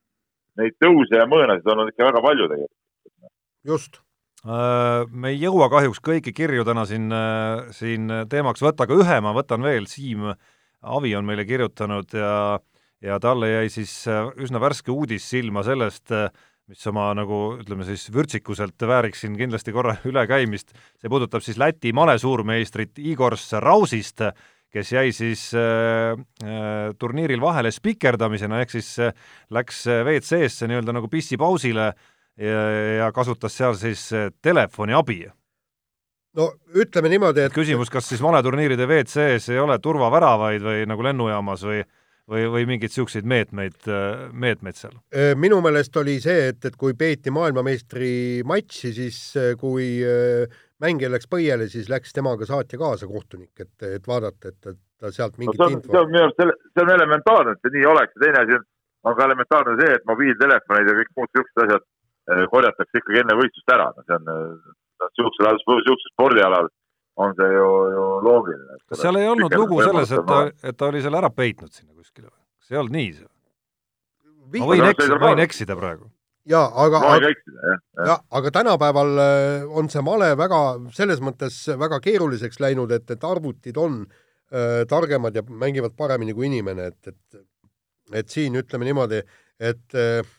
[0.63, 3.33] neid tõuse ja mõõnasid olnud ikka väga palju tegelikult.
[3.67, 4.03] just.
[4.47, 9.21] Äh, me ei jõua kahjuks kõiki kirju täna siin, äh, siin teemaks võtta, aga ühe
[9.25, 10.29] ma võtan veel, Siim
[10.87, 12.35] Avi on meile kirjutanud ja
[13.05, 16.13] ja talle jäi siis äh, üsna värske uudis silma sellest,
[16.67, 21.93] mis oma nagu ütleme siis vürtsikuselt vääriks siin kindlasti korra ülekäimist, see puudutab siis Läti
[21.97, 24.25] malesuurmeistrit Igor Rausist,
[24.77, 26.13] kes jäi siis äh,
[26.45, 29.17] äh, turniiril vahele spikerdamisena, ehk siis äh,
[29.55, 31.91] läks äh, WC-sse nii-öelda nagu pissipausile
[32.37, 32.63] ja,
[33.01, 35.25] ja kasutas seal siis äh, telefoni abi.
[36.37, 41.65] no ütleme niimoodi, et küsimus, kas siis maleturniiride WC-s ei ole turvaväravaid või nagu lennujaamas
[41.65, 41.85] või
[42.27, 44.97] või, või mingeid niisuguseid meetmeid, äh, meetmeid seal?
[45.39, 49.21] minu meelest oli see, et, et kui peeti maailmameistri-matši, siis
[49.61, 54.73] kui äh, mängija läks põiele, siis läks temaga saatja kaasa, kohtunik, et, et vaadata, et,
[54.73, 55.93] et ta sealt mingit no, infot.
[55.93, 58.67] see on minu arust, see on elementaarne, et see nii oleks ja teine asi on,
[59.11, 63.39] on ka elementaarne see, et mobiiltelefonid ja kõik muud siuksed asjad eh, korjatakse ikkagi enne
[63.41, 66.69] võistlust ära, no see on, noh, siuksel, siuksel spordialal
[67.17, 68.83] on see ju, ju loogiline.
[68.89, 71.95] kas seal ei olnud lugu selles, et ta, et ta oli selle ära peitnud sinna
[71.95, 72.43] kuskile või?
[72.61, 73.31] kas ei olnud nii see?
[74.61, 76.11] ma võin eksida, võin eksida praegu
[76.51, 77.83] jaa, aga võin eksida, jah.
[78.13, 80.63] jah, aga tänapäeval äh, on see male väga,
[80.97, 86.51] selles mõttes väga keeruliseks läinud, et, et arvutid on äh, targemad ja mängivad paremini kui
[86.51, 87.45] inimene, et, et
[88.15, 89.19] et siin ütleme niimoodi,
[89.59, 90.35] et äh,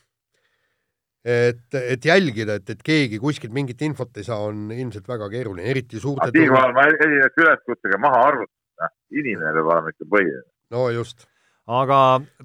[1.28, 5.66] et, et jälgida, et, et keegi kuskilt mingit infot ei saa, on ilmselt väga keeruline,
[5.68, 10.46] eriti suurte siinkohal ma esineks üleskutsega maha arvutada, inimene peab olema ikka põhiline.
[10.72, 11.26] no just
[11.68, 11.98] aga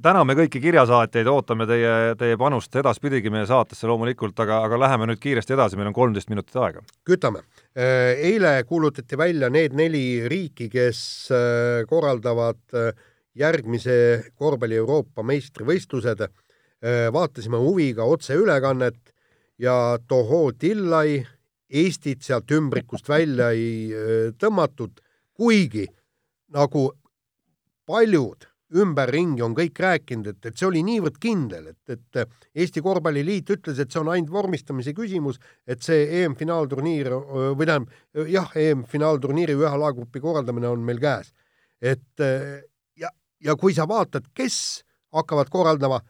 [0.03, 5.21] täname kõiki kirjasaatjaid, ootame teie, teie panust edaspidigi meie saatesse loomulikult, aga, aga läheme nüüd
[5.23, 6.83] kiiresti edasi, meil on kolmteist minutit aega.
[7.07, 7.45] kütame.
[7.71, 10.99] Äh, eile kuulutati välja need neli riiki, kes
[11.31, 12.91] äh, korraldavad äh,
[13.39, 13.95] järgmise
[14.35, 16.27] korvpalli Euroopa meistrivõistlused.
[17.13, 19.13] vaatasime huviga otseülekannet
[19.57, 21.23] ja tohoo tillai,
[21.73, 23.87] Eestit sealt ümbrikust välja ei
[24.37, 24.99] tõmmatud,
[25.33, 25.87] kuigi
[26.51, 26.91] nagu
[27.87, 32.23] paljud ümberringi on kõik rääkinud, et, et see oli niivõrd kindel, et, et
[32.55, 37.91] Eesti Korvpalliliit ütles, et see on ainult vormistamise küsimus, et see EM-finaalturniir või tähendab,
[38.29, 41.33] jah, EM-finaalturniiri ühe alagrupi korraldamine on meil käes.
[41.81, 42.23] et
[42.97, 43.09] ja,
[43.43, 46.01] ja kui sa vaatad, kes hakkavad korraldama,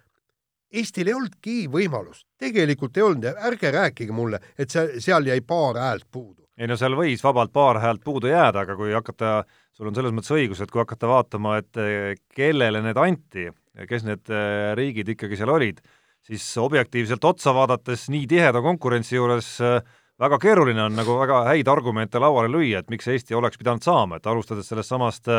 [0.73, 5.77] Eestil ei olnudki võimalust, tegelikult ei olnud ärge rääkige mulle, et see, seal jäi paar
[5.77, 6.47] häält puudu.
[6.57, 9.97] ei no seal võis vabalt paar häält puudu jääda, aga kui hakata äh, sul on
[9.97, 13.49] selles mõttes õigus, et kui hakata vaatama, et eh, kellele need anti,
[13.89, 15.81] kes need eh, riigid ikkagi seal olid,
[16.23, 19.79] siis objektiivselt otsa vaadates nii tiheda konkurentsi juures eh,
[20.21, 24.21] väga keeruline on nagu väga häid argumente lauale lüüa, et miks Eesti oleks pidanud saama,
[24.21, 25.29] et alustades sellest samast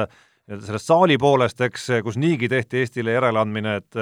[0.45, 3.97] sellest saali poolest, eks, kus niigi tehti Eestile järeleandmine, et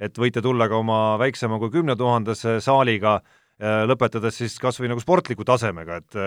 [0.00, 3.16] et võite tulla ka oma väiksema kui kümnetuhandese saaliga,
[3.60, 6.18] lõpetades siis kas või nagu sportliku tasemega, et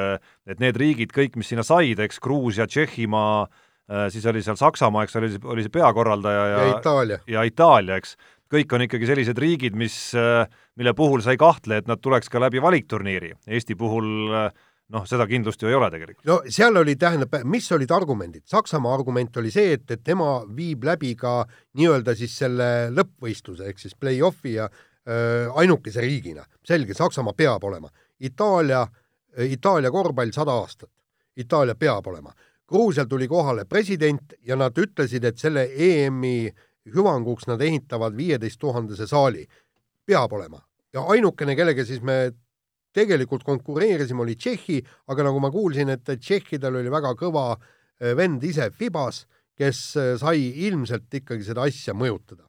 [0.50, 3.48] et need riigid kõik, mis sinna said, eks, Gruusia, Tšehhimaa,
[3.90, 7.98] äh, siis oli seal Saksamaa, eks, oli, oli see peakorraldaja ja ja Itaalia, ja Itaalia,
[8.02, 8.18] eks,
[8.54, 10.46] kõik on ikkagi sellised riigid, mis, äh,
[10.78, 13.34] mille puhul sa ei kahtle, et nad tuleks ka läbi valikturniiri.
[13.48, 14.48] Eesti puhul äh,
[14.94, 16.26] noh, seda kindlust ju ei ole tegelikult.
[16.30, 18.46] no seal oli, tähendab, mis olid argumendid?
[18.46, 21.42] Saksamaa argument oli see, et, et tema viib läbi ka
[21.80, 24.92] nii-öelda siis selle lõppvõistluse ehk siis play-off'i ja Äh,
[25.54, 26.46] ainukese riigina.
[26.64, 27.90] selge, Saksamaa peab olema.
[28.20, 30.90] Itaalia, äh, Itaalia korvpall sada aastat.
[31.38, 32.34] Itaalia peab olema.
[32.68, 36.54] Gruusial tuli kohale president ja nad ütlesid, et selle EM-i
[36.96, 39.48] hüvanguks nad ehitavad viieteist tuhandese saali.
[40.06, 40.62] peab olema.
[40.94, 42.32] ja ainukene, kellega siis me
[42.94, 48.44] tegelikult konkureerisime, oli Tšehhi, aga nagu ma kuulsin, et tšehhidel oli väga kõva äh, vend
[48.44, 49.26] ise Fibas,
[49.58, 52.44] kes sai ilmselt ikkagi seda asja mõjutada.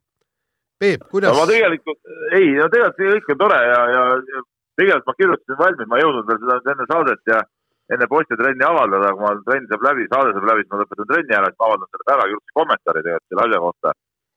[0.84, 1.42] Peep, kuidas no,?
[1.42, 2.00] ma tegelikult,
[2.36, 4.04] ei, no tegelikult see kõik on tore ja, ja,
[4.34, 4.44] ja
[4.78, 7.42] tegelikult ma kirjutasin valmis, ma ei jõudnud veel seda enne saadet ja
[7.94, 11.10] enne posti trenni avaldada, kui ma trenn saab läbi, saade saab läbi, siis ma lõpetan
[11.10, 13.92] trenni ära, siis ma avaldan selle väga ilusti kommentaari tegelikult selle asja kohta.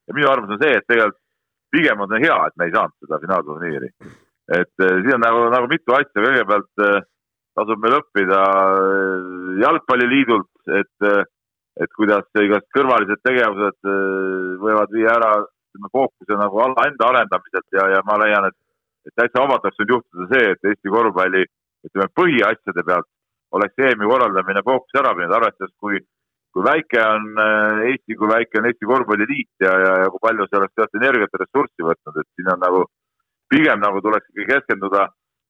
[0.08, 1.22] ja minu arvamus on see, et tegelikult
[1.76, 3.90] pigem on hea, et me ei saanud seda finaalturniiri.
[4.58, 7.00] et eh, siin on nagu, nagu mitu asja, kõigepealt eh,
[7.58, 8.44] tasub meil õppida
[8.84, 11.10] eh, jalgpalliliidult, et
[11.78, 13.88] et kuidas igasugused kõrvalised tegevused
[14.64, 15.34] võivad viia ära
[15.78, 18.58] ütleme fookuse nagu alla enda arendamiselt ja, ja ma leian, et,
[19.08, 21.46] et täitsa vabalt oleks võinud juhtuda see, et Eesti korvpalli
[21.88, 23.10] ütleme põhiasjade pealt
[23.56, 26.00] oleks EM-i korraldamine fookus ära viinud, arvestades kui,
[26.54, 30.48] kui väike on äh, Eesti, kui väike on Eesti Korvpalliliit ja, ja, ja kui palju
[30.48, 32.82] see oleks teatud energiat ja ressurssi võtnud, et siin on nagu
[33.52, 35.08] pigem nagu tuleks ikkagi keskenduda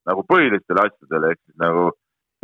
[0.07, 1.89] nagu põhilistele asjadele, ehk siis nagu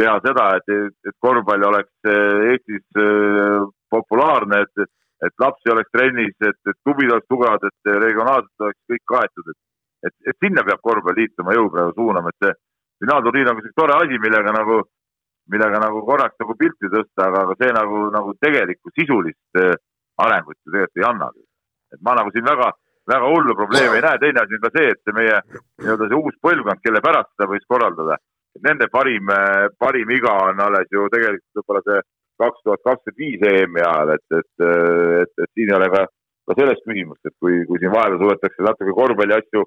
[0.01, 4.89] teha seda, et, et korvpall oleks äh, Eestis äh, populaarne, et,
[5.27, 9.59] et lapsi oleks trennis, et, et klubid oleks tugevad, et regionaalselt oleks kõik kaetud, et,
[10.09, 12.53] et, et sinna peab korvpall liituma jõu praegu suunama, et see
[13.03, 14.81] finaalturniir on üks tore asi, millega nagu,
[15.53, 19.75] millega nagu korraks nagu pilti tõsta, aga, aga see nagu, nagu tegelikku sisulist äh,
[20.23, 21.31] arengut ju tegelikult ei anna.
[21.93, 22.71] et ma nagu siin väga,
[23.09, 26.19] väga hullu probleemi ei näe, teine asi on ka see, et see meie nii-öelda see
[26.19, 28.17] uus põlvkond, kelle pärast seda võiks korraldada
[28.61, 29.29] nende parim,
[29.79, 32.01] parim iga on alles ju tegelikult võib-olla see
[32.41, 34.67] kaks tuhat kakskümmend viis EM-i ajal, et, et,
[35.23, 36.03] et, et siin ei ole ka,
[36.49, 39.65] ka sellest küsimust, et kui, kui siin vahepeal suudetakse natuke korvpalli asju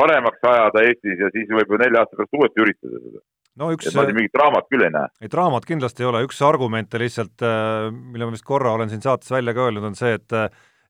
[0.00, 3.22] paremaks ajada Eestis ja siis võib ju nelja aasta pärast uuesti üritada seda.
[3.60, 5.12] no üks et ma siin mingit draamat küll ei näe.
[5.20, 9.04] ei, draamat kindlasti ei ole, üks argumente lihtsalt, äh, mille ma vist korra olen siin
[9.04, 10.38] saates välja ka öelnud, on see, et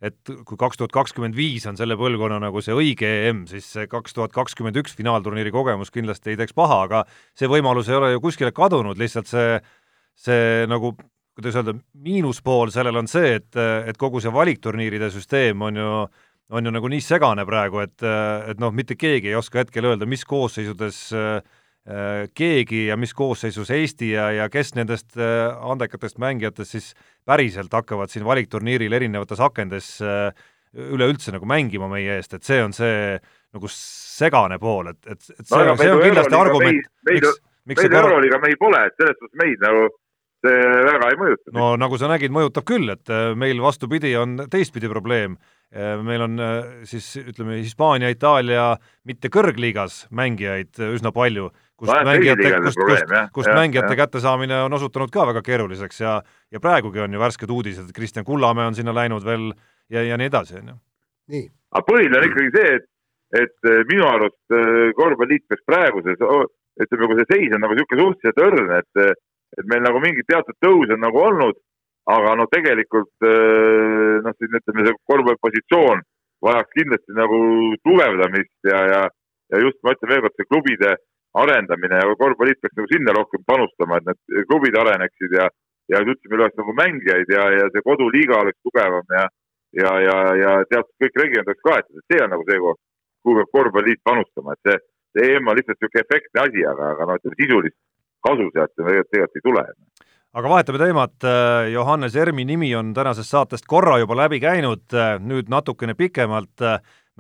[0.02, 3.86] et kui kaks tuhat kakskümmend viis on selle põlvkonna nagu see õige EM, siis see
[3.90, 7.04] kaks tuhat kakskümmend üks finaalturniiri kogemus kindlasti ei teeks paha, aga
[7.38, 9.60] see võimalus ei ole ju kuskile kadunud, lihtsalt see,
[10.18, 10.96] see nagu
[11.36, 11.74] kuidas öelda,
[12.04, 13.56] miinuspool sellel on see, et,
[13.86, 15.94] et kogu see valikturniiride süsteem on ju
[16.52, 18.04] on ju nagu nii segane praegu, et,
[18.50, 21.38] et noh, mitte keegi ei oska hetkel öelda, mis koosseisudes äh,
[22.36, 26.90] keegi ja mis koosseisus Eesti ja, ja kes nendest äh, andekatest mängijatest siis
[27.24, 30.28] päriselt hakkavad siin valikturniiril erinevates akendes äh,
[30.72, 33.16] üleüldse nagu mängima meie eest, et see on see
[33.52, 37.84] nagu segane pool, et, et, et see no, on, see on kindlasti argument, miks, miks
[37.84, 39.88] meil Euroliiga mehi pole, et selles suhtes meid nagu
[40.50, 41.54] väga ei mõjuta.
[41.56, 45.36] no nagu sa nägid, mõjutab küll, et äh, meil vastupidi, on teistpidi probleem.
[45.72, 46.38] Äh, meil on
[46.88, 48.72] siis ütleme, Hispaania, Itaalia
[49.08, 54.00] mitte kõrgliigas mängijaid üsna palju, kust no, mängijate, kust, kust, kust ja, mängijate ja.
[54.04, 56.20] kättesaamine on osutunud ka väga keeruliseks ja
[56.52, 59.52] ja praegugi on ju värsked uudised, et Kristjan Kullamäe on sinna läinud veel
[59.90, 60.80] ja, ja nii edasi, on ju.
[61.32, 61.46] nii.
[61.72, 62.88] aga põhiline on ikkagi see, et,
[63.46, 64.58] et minu arust
[64.98, 69.22] korvpalliliit peaks praeguses, ütleme, kui see seis on nagu niisugune suhteliselt õrn, et
[69.58, 71.58] et meil nagu mingi teatud tõus on nagu olnud,
[72.10, 76.02] aga noh, tegelikult eh, noh, siin ütleme, see korvpallipositsioon
[76.42, 77.38] vajaks kindlasti nagu
[77.86, 79.02] tugevdamist ja, ja,
[79.52, 80.94] ja just ma ütlen veel kord, see klubide
[81.42, 85.46] arendamine ja korvpalliliit peaks nagu sinna rohkem panustama, et need klubid areneksid ja,
[85.92, 89.28] ja ütleme, oleks nagu mängijaid ja, ja see koduliiga oleks tugevam ja,
[89.78, 92.82] ja, ja, ja teatud kõik regioonid oleks kaetud, et see on nagu see koht,
[93.22, 94.78] kuhu peab korvpalliliit panustama, et see,
[95.14, 97.78] see EM on lihtsalt niisugune efektne asi, aga, aga noh, ütleme sisulist
[98.24, 99.64] kasu sealt tegelikult, tegelikult ei tule.
[100.32, 101.28] aga vahetame teemat,
[101.72, 104.86] Johannes Ermi nimi on tänasest saatest korra juba läbi käinud,
[105.20, 106.64] nüüd natukene pikemalt,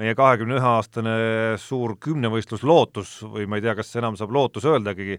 [0.00, 1.14] meie kahekümne ühe aastane
[1.60, 5.18] suur kümnevõistlus Lootus või ma ei tea, kas enam saab Lootus öeldagi,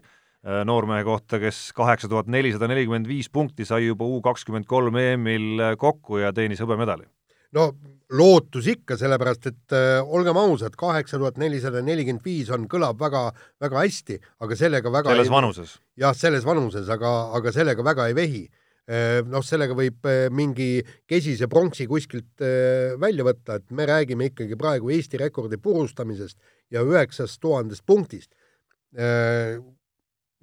[0.66, 5.62] noormehe kohta, kes kaheksa tuhat nelisada nelikümmend viis punkti sai juba U kakskümmend kolm EM-il
[5.80, 7.06] kokku ja teenis hõbemedali.
[7.54, 7.70] No
[8.14, 13.28] lootus ikka, sellepärast et äh, olgem ausad, kaheksa tuhat nelisada nelikümmend viis on, kõlab väga,
[13.62, 15.78] väga hästi, aga sellega väga selles ei, vanuses?
[16.00, 20.68] jah, selles vanuses, aga, aga sellega väga ei vehi äh, noh, sellega võib äh, mingi
[21.10, 26.38] kesise pronksi kuskilt äh, välja võtta, et me räägime ikkagi praegu Eesti rekordi purustamisest
[26.74, 28.30] ja üheksast tuhandest punktist.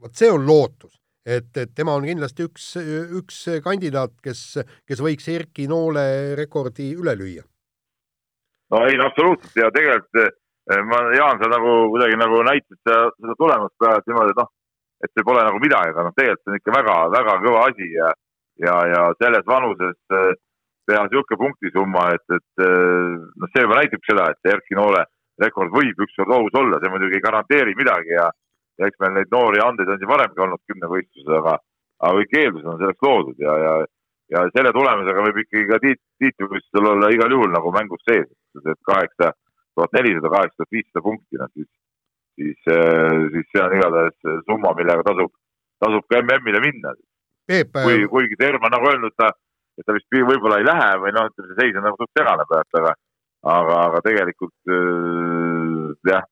[0.02, 2.66] vot see on lootus et, et tema on kindlasti üks,
[3.22, 4.42] üks kandidaat, kes,
[4.88, 7.46] kes võiks Erki Noole rekordi üle lüüa.
[8.72, 9.56] No ei, no absoluutselt.
[9.60, 14.36] Ja tegelikult eh, ma, Jaan, sa nagu kuidagi nagu näitasid seda, seda tulemust praegu niimoodi,
[14.36, 14.52] et noh,
[15.02, 18.12] et see pole nagu midagi, aga noh, tegelikult see on ikka väga-väga kõva asi ja,
[18.66, 20.36] ja, ja selles vanuses eh,
[20.90, 25.06] teha niisugune punktisumma, et, et eh, noh, see juba näitab seda, et Erki Noole
[25.42, 28.30] rekord võib ükskord ohus olla, see muidugi ei garanteeri midagi ja
[28.82, 31.58] ja eks meil neid noori andeid on siin varemgi olnud kümnevõistluses, aga,
[32.02, 33.74] aga kõik eeldused on selleks loodud ja, ja,
[34.36, 38.82] ja selle tulemusega võib ikkagi ka tiit, tiitlivõistlusel olla igal juhul nagu mängus sees, et
[38.88, 39.32] kaheksa
[39.76, 41.70] tuhat nelisada, kaheksa tuhat viissada punkti, noh siis,
[42.39, 42.58] siis,
[43.36, 45.32] siis see on igatahes summa, millega tasub,
[45.84, 46.95] tasub ka MM-ile minna.
[47.47, 49.32] kui, kuigi Term on nagu öelnud, ta,
[49.80, 52.45] et ta vist võib-olla ei lähe või noh, ütleme see seis on nagu suht segane
[52.49, 52.93] praegu, aga,
[53.56, 54.76] aga, aga tegelikult
[56.12, 56.28] jah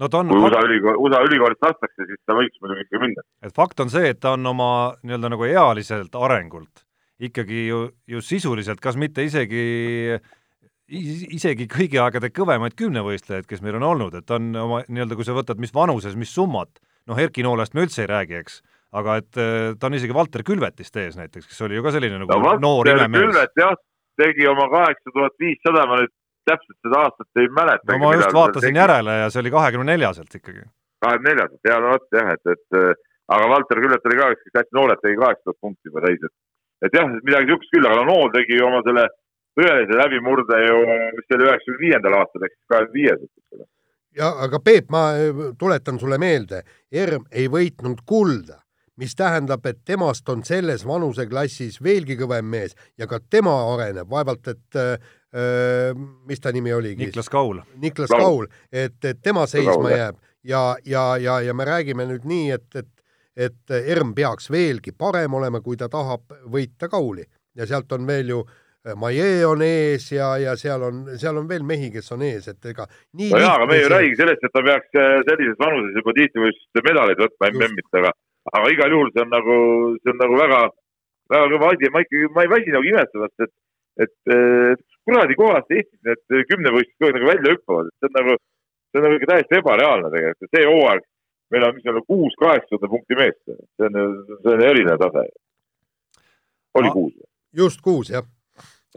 [0.00, 3.24] no ta on kui USA ülikool, USA ülikoolist lastakse, siis ta võiks muidugi ikka minna.
[3.44, 4.70] et fakt on see, et ta on oma
[5.02, 6.84] nii-öelda nagu ealiselt arengult
[7.20, 10.16] ikkagi ju, ju sisuliselt, kas mitte isegi
[10.90, 15.36] isegi kõigi aegade kõvemaid kümnevõistlejaid, kes meil on olnud, et on oma nii-öelda, kui sa
[15.36, 16.80] võtad, mis vanuses, mis summat,
[17.10, 18.60] noh, Erki Noolest me üldse ei räägi, eks,
[19.00, 22.18] aga et äh, ta on isegi Valter Külvetist ees näiteks, kes oli ju ka selline
[22.22, 23.28] nagu no, noor imemees.
[23.28, 23.76] Külvet jah,
[24.20, 26.12] tegi oma kaheksa tuhat viissada, ma nüüd
[26.48, 27.92] täpselt seda aastat ei mäleta.
[27.92, 30.66] no ma just vaatasin järele ja see oli kahekümne neljaselt ikkagi.
[31.04, 32.92] kahekümne neljaselt, ja no vot jah, et, et äh,
[33.30, 36.36] aga Valter Külvet oli ka, kes hästi noorelt tegi kaheksa tuhat punkti juba täis, et
[36.88, 39.04] et jah, midagi niisugust küll, aga no Nool tegi ju oma selle
[39.58, 40.80] tõelise läbimurde ju,
[41.16, 43.68] mis see oli üheksakümne viiendal aastal ehk siis kahekümne viies, eks ole.
[44.22, 48.60] ja aga Peep, ma äh, tuletan sulle meelde, ERM ei võitnud kulda
[49.00, 54.50] mis tähendab, et temast on selles vanuseklassis veelgi kõvem mees ja ka tema areneb, vaevalt
[54.52, 55.12] et äh,
[56.28, 57.06] mis ta nimi oligi?
[57.06, 57.62] Niklas Kaul.
[57.80, 62.50] Niklas Kaul, et, et tema seisma jääb ja, ja, ja, ja me räägime nüüd nii,
[62.56, 62.88] et, et
[63.40, 67.22] et ERM peaks veelgi parem olema, kui ta tahab võita Kauli
[67.56, 68.40] ja sealt on veel ju
[68.96, 72.70] Maie on ees ja, ja seal on, seal on veel mehi, kes on ees, et
[72.70, 72.86] ega
[73.18, 74.94] nii no jaa, aga me ei räägi sellest, et ta peaks
[75.28, 78.14] sellises vanuses juba tiitlivõistluste medaleid võtma MM-it, aga
[78.48, 79.56] aga igal juhul see on nagu,
[80.00, 80.62] see on nagu väga,
[81.34, 81.86] väga kõva asi.
[81.86, 83.52] Ja ma ikkagi, ma ei väsi nagu imetsemast, et,
[84.06, 88.18] et, et kuradi kohast Eestis need kümnevõistlused kogu aeg nagu välja hüppavad, et see on
[88.18, 88.40] nagu,
[88.88, 91.06] see on nagu ikka täiesti ebareaalne tegelikult, see hooaeg,
[91.52, 95.28] meil on, mis on kuus-kaheksasada punkti meest, see on, see on erinev tase.
[96.80, 97.16] oli kuus?
[97.52, 98.24] just kuus, jah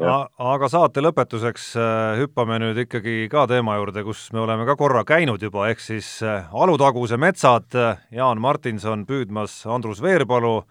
[0.01, 5.03] aga saate lõpetuseks äh, hüppame nüüd ikkagi ka teema juurde, kus me oleme ka korra
[5.05, 7.69] käinud juba, ehk siis äh, Alutaguse metsad,
[8.11, 10.63] Jaan Martinson püüdmas Andrus Veerpalu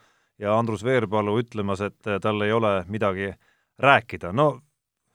[0.42, 3.30] ja Andrus Veerpalu ütlemas, et äh, tal ei ole midagi
[3.78, 4.32] rääkida.
[4.32, 4.60] no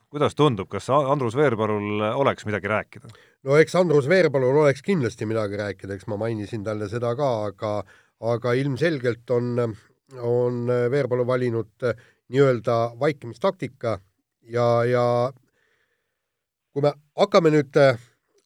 [0.08, 3.12] kuidas tundub, kas Andrus Veerpalul oleks midagi rääkida?
[3.44, 7.82] no eks Andrus Veerpalul oleks kindlasti midagi rääkida, eks ma mainisin talle seda ka, aga
[8.24, 9.74] aga ilmselgelt on,
[10.16, 11.84] on Veerpalu valinud
[12.28, 13.98] nii-öelda vaikimistaktika
[14.42, 15.32] ja, ja
[16.72, 17.98] kui me hakkame nüüd äh,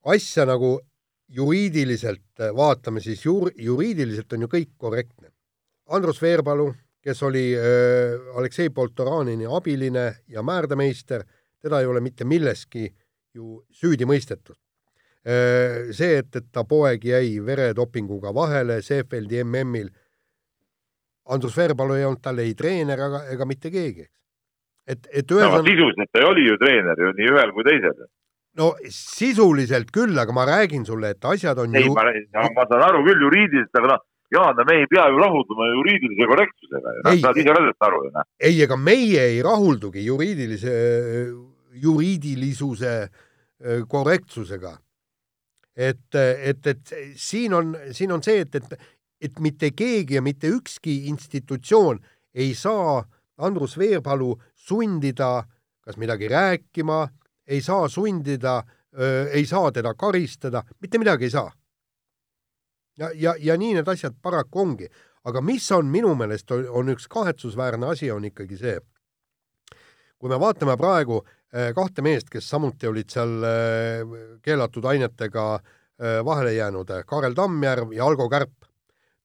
[0.08, 0.78] asja nagu
[1.32, 5.32] juriidiliselt äh, vaatama, siis jur-, juriidiliselt on ju kõik korrektne.
[5.92, 6.70] Andrus Veerpalu,
[7.02, 11.26] kes oli äh, Aleksei Poltoranini abiline ja määrdemeister,
[11.62, 12.88] teda ei ole mitte milleski
[13.34, 14.56] ju süüdi mõistetud.
[15.22, 19.92] See, et, et ta poeg jäi veredopinguga vahele Seefeldi MM-il
[21.30, 24.12] Andrus Veerpalu ei olnud talle ei treener ega, ega mitte keegi, eks.
[24.86, 28.06] et, et ühesõnaga no, sisuliselt ta oli ju treener ju nii ühel kui teisel.
[28.58, 31.94] no sisuliselt küll, aga ma räägin sulle, et asjad on ei ju...
[31.94, 36.26] ma, ma saan aru küll juriidiliselt, aga noh, Jaan, me ei pea ju rahulduma juriidilise
[36.30, 38.28] korrektsusega ju, noh, saad ise ka sellest aru ju, noh.
[38.40, 40.72] ei, ega meie ei rahuldugi juriidilise,
[41.82, 42.94] juriidilisuse
[43.88, 44.72] korrektsusega.
[45.76, 48.74] et, et, et siin on, siin on see, et, et
[49.22, 52.00] et mitte keegi ja mitte ükski institutsioon
[52.34, 53.04] ei saa
[53.38, 55.44] Andrus Veerpalu sundida
[55.82, 57.08] kas midagi rääkima,
[57.46, 58.62] ei saa sundida,
[59.32, 61.52] ei saa teda karistada, mitte midagi ei saa.
[62.98, 64.88] ja, ja, ja nii need asjad paraku ongi.
[65.24, 68.80] aga mis on minu meelest, on üks kahetsusväärne asi, on ikkagi see,
[70.18, 71.20] kui me vaatame praegu
[71.74, 73.46] kahte meest, kes samuti olid seal
[74.42, 75.60] keelatud ainetega
[76.24, 78.61] vahele jäänud, Karel Tammjärv ja Algo Kärp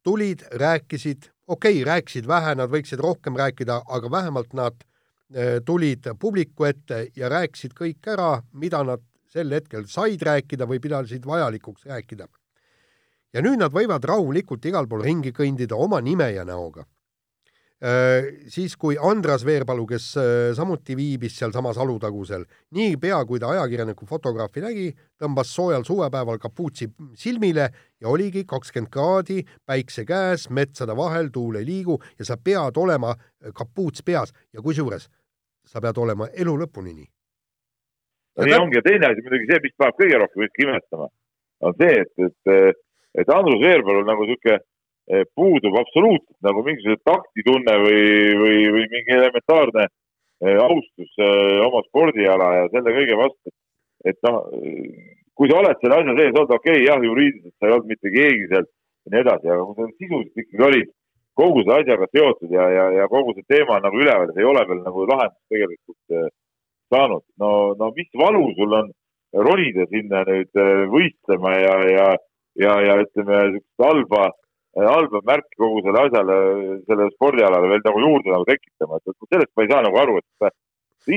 [0.08, 4.80] tulid, rääkisid, okei okay,, rääkisid vähe, nad võiksid rohkem rääkida, aga vähemalt nad
[5.36, 10.80] eh, tulid publiku ette ja rääkisid kõik ära, mida nad sel hetkel said rääkida või
[10.80, 12.28] pidasid vajalikuks rääkida.
[13.34, 16.86] ja nüüd nad võivad rahulikult igal pool ringi kõndida oma nime ja näoga
[18.49, 24.63] siis, kui Andras Veerpalu, kes äh, samuti viibis sealsamas Alutagusel, niipea kui ta ajakirjaniku fotograafi
[24.63, 24.88] nägi,
[25.21, 27.67] tõmbas soojal suvepäeval kapuutsi silmile
[28.01, 33.13] ja oligi kakskümmend kraadi, päikse käes, metsade vahel, tuul ei liigu ja sa pead olema
[33.13, 35.09] äh, kapuuts peas ja kusjuures
[35.67, 37.07] sa pead olema elu lõpuni nii.
[38.38, 41.11] no nii ongi ja teine asi muidugi see, mis paneb kõige rohkem kõik imestama,
[41.61, 42.82] on see, et, et,
[43.21, 44.57] et Andrus Veerpalu nagu niisugune
[45.08, 48.01] puudub absoluutselt nagu mingisugune taktitunne või,
[48.41, 53.53] või, või mingi elementaarne eh, austus eh, oma spordiala ja selle kõige vastu.
[54.05, 54.41] et noh,
[55.38, 58.12] kui sa oled selle asja sees olnud, okei okay,, jah, juriidiliselt sa ei olnud mitte
[58.14, 60.91] keegi sealt ja nii edasi, aga kui sa sisuliselt ikkagi olid
[61.38, 64.82] kogu selle asjaga seotud ja, ja, ja kogu see teema nagu üleval, ei ole veel
[64.84, 66.32] nagu lahendust tegelikult
[66.91, 67.24] saanud.
[67.39, 68.91] no, no mis valu sul on
[69.47, 70.60] ronida sinna nüüd
[70.91, 72.10] võistlema ja, ja,
[72.60, 74.28] ja, ja ütleme, halba
[74.86, 76.38] halba märki kogu selle asjale,
[76.86, 80.55] sellele spordialale veel nagu juurde nagu tekitama, et sellest ma ei saa nagu aru, et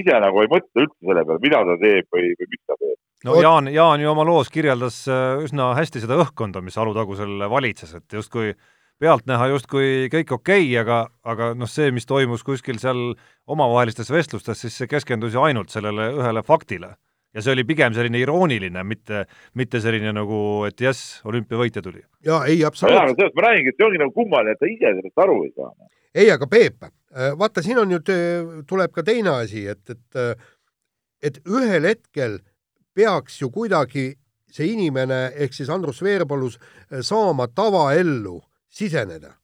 [0.01, 2.99] ise nagu ei mõtle üldse selle peale, mida ta teeb või, või miks ta teeb.
[3.29, 7.97] no Jaan, Jaan ju oma loos kirjeldas äh, üsna hästi seda õhkkonda, mis Alutagusel valitses,
[7.99, 8.55] et justkui
[9.01, 13.15] pealtnäha justkui kõik okei okay,, aga, aga noh, see, mis toimus kuskil seal
[13.51, 16.95] omavahelistes vestlustes, siis see keskendus ju ainult sellele ühele faktile.
[17.35, 19.25] Ja see oli pigem selline irooniline, mitte,
[19.59, 22.03] mitte selline nagu, et jess, olümpiavõitja tuli.
[22.27, 23.19] ja ei, jaa, absoluutselt.
[23.19, 25.91] sellest ma räägingi, et see ongi nagu kummaline, et ta ise sellest aru ei saa.
[26.15, 28.15] ei, aga Peep, äh, vaata, siin on nüüd,
[28.71, 30.49] tuleb ka teine asi, et, et
[31.21, 32.39] et ühel hetkel
[32.97, 34.15] peaks ju kuidagi
[34.51, 36.57] see inimene ehk siis Andrus Veerpalus
[37.07, 38.41] saama tavaellu
[38.73, 39.35] siseneda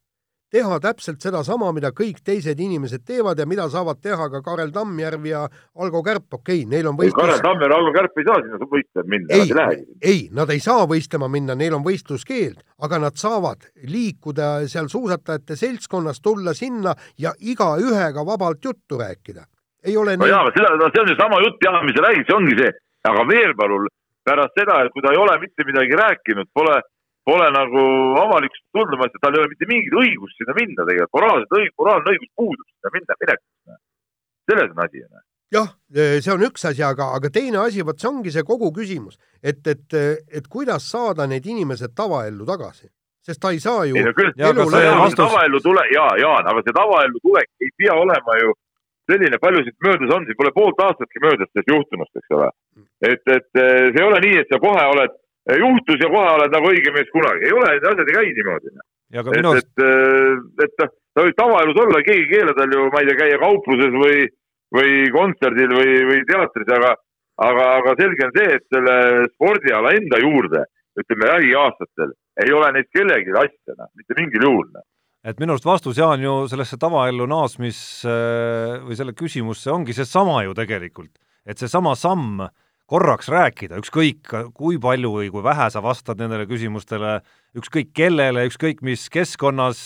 [0.57, 5.27] teha täpselt sedasama, mida kõik teised inimesed teevad ja mida saavad teha ka Karel Tammjärv
[5.29, 5.43] ja
[5.83, 7.19] Algo Kärp, okei okay,, neil on võistlus.
[7.19, 9.85] Karel Tammjärv ja Algo Kärp ei saa sinna võistlema minna, nad ei lähegi.
[10.13, 15.59] ei, nad ei saa võistlema minna, neil on võistluskeeld, aga nad saavad liikuda seal suusatajate
[15.61, 19.45] seltskonnas, tulla sinna ja igaühega vabalt juttu rääkida.
[19.85, 20.33] ei ole no nii...
[20.33, 22.73] jaa, seda, see on ju sama jutt jah, mis sa räägid, see ongi see,
[23.13, 23.89] aga Veerpalul
[24.27, 26.81] pärast seda, et kui ta ei ole mitte midagi rääkinud, pole
[27.27, 27.85] pole nagu
[28.23, 32.13] avalikkust tundmas, et tal ei ole mitte mingit õigust sinna minna tegelikult, moraalset õig-, moraalne
[32.13, 33.81] õigus puudub sinna minna, minekuks.
[34.51, 35.03] selles on asi.
[35.57, 39.19] jah, see on üks asi, aga, aga teine asi, vot see ongi see kogu küsimus,
[39.43, 39.99] et, et,
[40.41, 42.87] et kuidas saada need inimesed tavaellu tagasi,
[43.27, 43.99] sest ta ei saa ju.
[43.99, 44.31] ei no küll,
[45.19, 48.55] tavaellu tule, jaa, Jaan, aga see tavaellu tulek ei pea olema ju
[49.11, 52.51] selline, palju siit möödas on, siin pole poolt aastatki möödas sellest juhtunust, eks ole.
[53.07, 55.15] et, et see ei ole nii, et sa kohe oled
[55.55, 58.73] juhtus ja kohe oled nagu õige mees kunagi, ei ole, need asjad ei käi niimoodi.
[59.15, 63.03] et, et, et, et noh, ta võib tavaelus olla, keegi ei keela tal ju, ma
[63.03, 64.27] ei tea, käia kaupluses või,
[64.75, 66.91] või kontserdil või, või teatris, aga,
[67.47, 68.97] aga, aga selge on see, et selle
[69.37, 70.67] spordiala enda juurde,
[70.99, 74.69] ütleme lähiaastatel, ei ole neid kellelgi asja, noh, mitte mingil juhul.
[74.75, 74.85] Noh.
[75.27, 80.55] et minu arust vastus, Jaan, ju sellesse tavaellu naasmis või selle küsimusse ongi seesama ju
[80.59, 81.15] tegelikult,
[81.47, 82.45] et seesama samm
[82.91, 87.19] korraks rääkida, ükskõik kui palju või kui vähe sa vastad nendele küsimustele,
[87.59, 89.83] ükskõik kellele, ükskõik mis keskkonnas,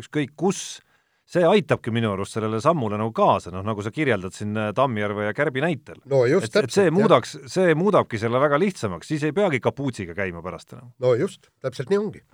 [0.00, 0.80] ükskõik kus,
[1.28, 5.28] see aitabki minu arust sellele sammule nagu kaasa, noh nagu sa kirjeldad siin äh, Tammjärve
[5.28, 6.00] ja Kärbi näitel.
[6.08, 6.74] no just, täpselt.
[6.74, 10.94] see muudaks, see muudabki selle väga lihtsamaks, siis ei peagi kapuutsiga käima pärast enam.
[10.98, 12.24] no just, täpselt nii ongi.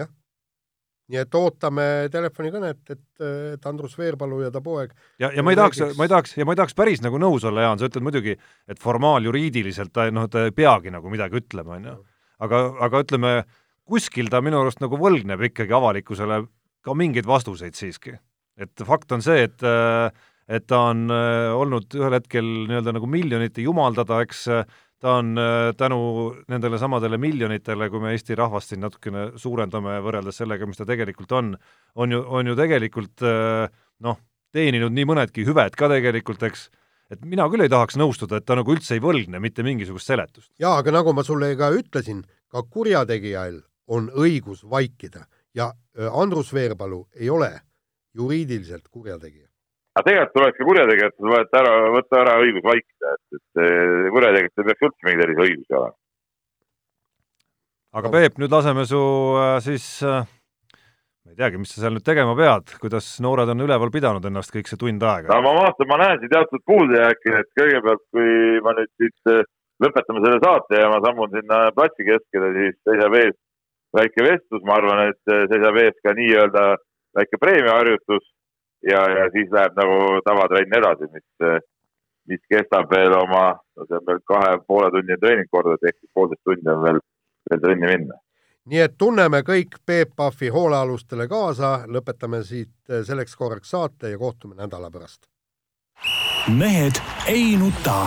[0.00, 0.08] jah
[1.12, 3.04] nii et ootame telefonikõnet, et,
[3.54, 4.92] et Andrus Veerpalu ja ta poeg
[5.22, 7.46] ja, ja ma ei tahaks, ma ei tahaks, ja ma ei tahaks päris nagu nõus
[7.46, 8.36] olla, Jaan, sa ütled muidugi,
[8.66, 11.96] et formaaljuriidiliselt ta noh, ta ei peagi nagu midagi ütlema, on ju.
[12.46, 13.34] aga, aga ütleme,
[13.86, 16.42] kuskil ta minu arust nagu võlgneb ikkagi avalikkusele
[16.86, 18.16] ka mingeid vastuseid siiski.
[18.58, 19.62] et fakt on see, et
[20.46, 24.44] et ta on olnud ühel hetkel nii-öelda nagu miljonite jumaldada, eks
[25.02, 25.98] ta on äh, tänu
[26.48, 31.32] nendele samadele miljonitele, kui me Eesti rahvast siin natukene suurendame võrreldes sellega, mis ta tegelikult
[31.36, 31.52] on,
[31.94, 33.68] on ju, on ju tegelikult äh,
[34.06, 34.18] noh,
[34.56, 36.68] teeninud nii mõnedki hüved ka tegelikult, eks,
[37.12, 40.50] et mina küll ei tahaks nõustuda, et ta nagu üldse ei võlgne mitte mingisugust seletust.
[40.62, 43.60] jaa, aga nagu ma sulle ka ütlesin, ka kurjategijal
[43.92, 47.52] on õigus vaikida ja äh, Andrus Veerpalu ei ole
[48.16, 49.45] juriidiliselt kurjategija
[49.96, 54.84] aga tegelikult tuleks ka kurjategijatele võtta ära, võtta ära õigus vaikida, et, et kurjategijatel peaks
[54.88, 55.96] üldse mingeid erilisi õigusi olema.
[57.96, 59.00] aga Peep, nüüd laseme su
[59.40, 60.28] äh, siis äh,
[61.24, 64.52] ma ei teagi, mis sa seal nüüd tegema pead, kuidas noored on üleval pidanud ennast
[64.52, 65.32] kõik see tund aega?
[65.32, 69.42] no ma vaatan, ma näen siin teatud puudujääki, et kõigepealt, kui ma nüüd siit äh,
[69.80, 73.36] lõpetame selle saate ja ma sammun sinna platsi keskele, siis seisab ees
[73.96, 76.64] väike vestlus, ma arvan, et seisab ees ka nii-öelda
[77.16, 78.26] väike preemiaharjutus
[78.90, 81.26] ja, ja siis läheb nagu tavatrenn edasi, mis,
[82.30, 86.12] mis kestab veel oma, no see on veel kahe poole tunnine treening korda, ehk siis
[86.14, 87.02] poolteist tundi on veel,
[87.50, 88.20] veel trenni minna.
[88.66, 94.54] nii et tunneme kõik Peep Pahvi hoolealustele kaasa, lõpetame siit selleks korraks saate ja kohtume
[94.54, 95.26] nädala pärast.
[96.58, 98.06] mehed ei nuta.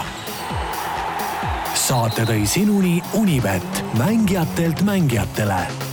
[1.74, 5.89] saate tõi sinuni Unibet, mängijatelt mängijatele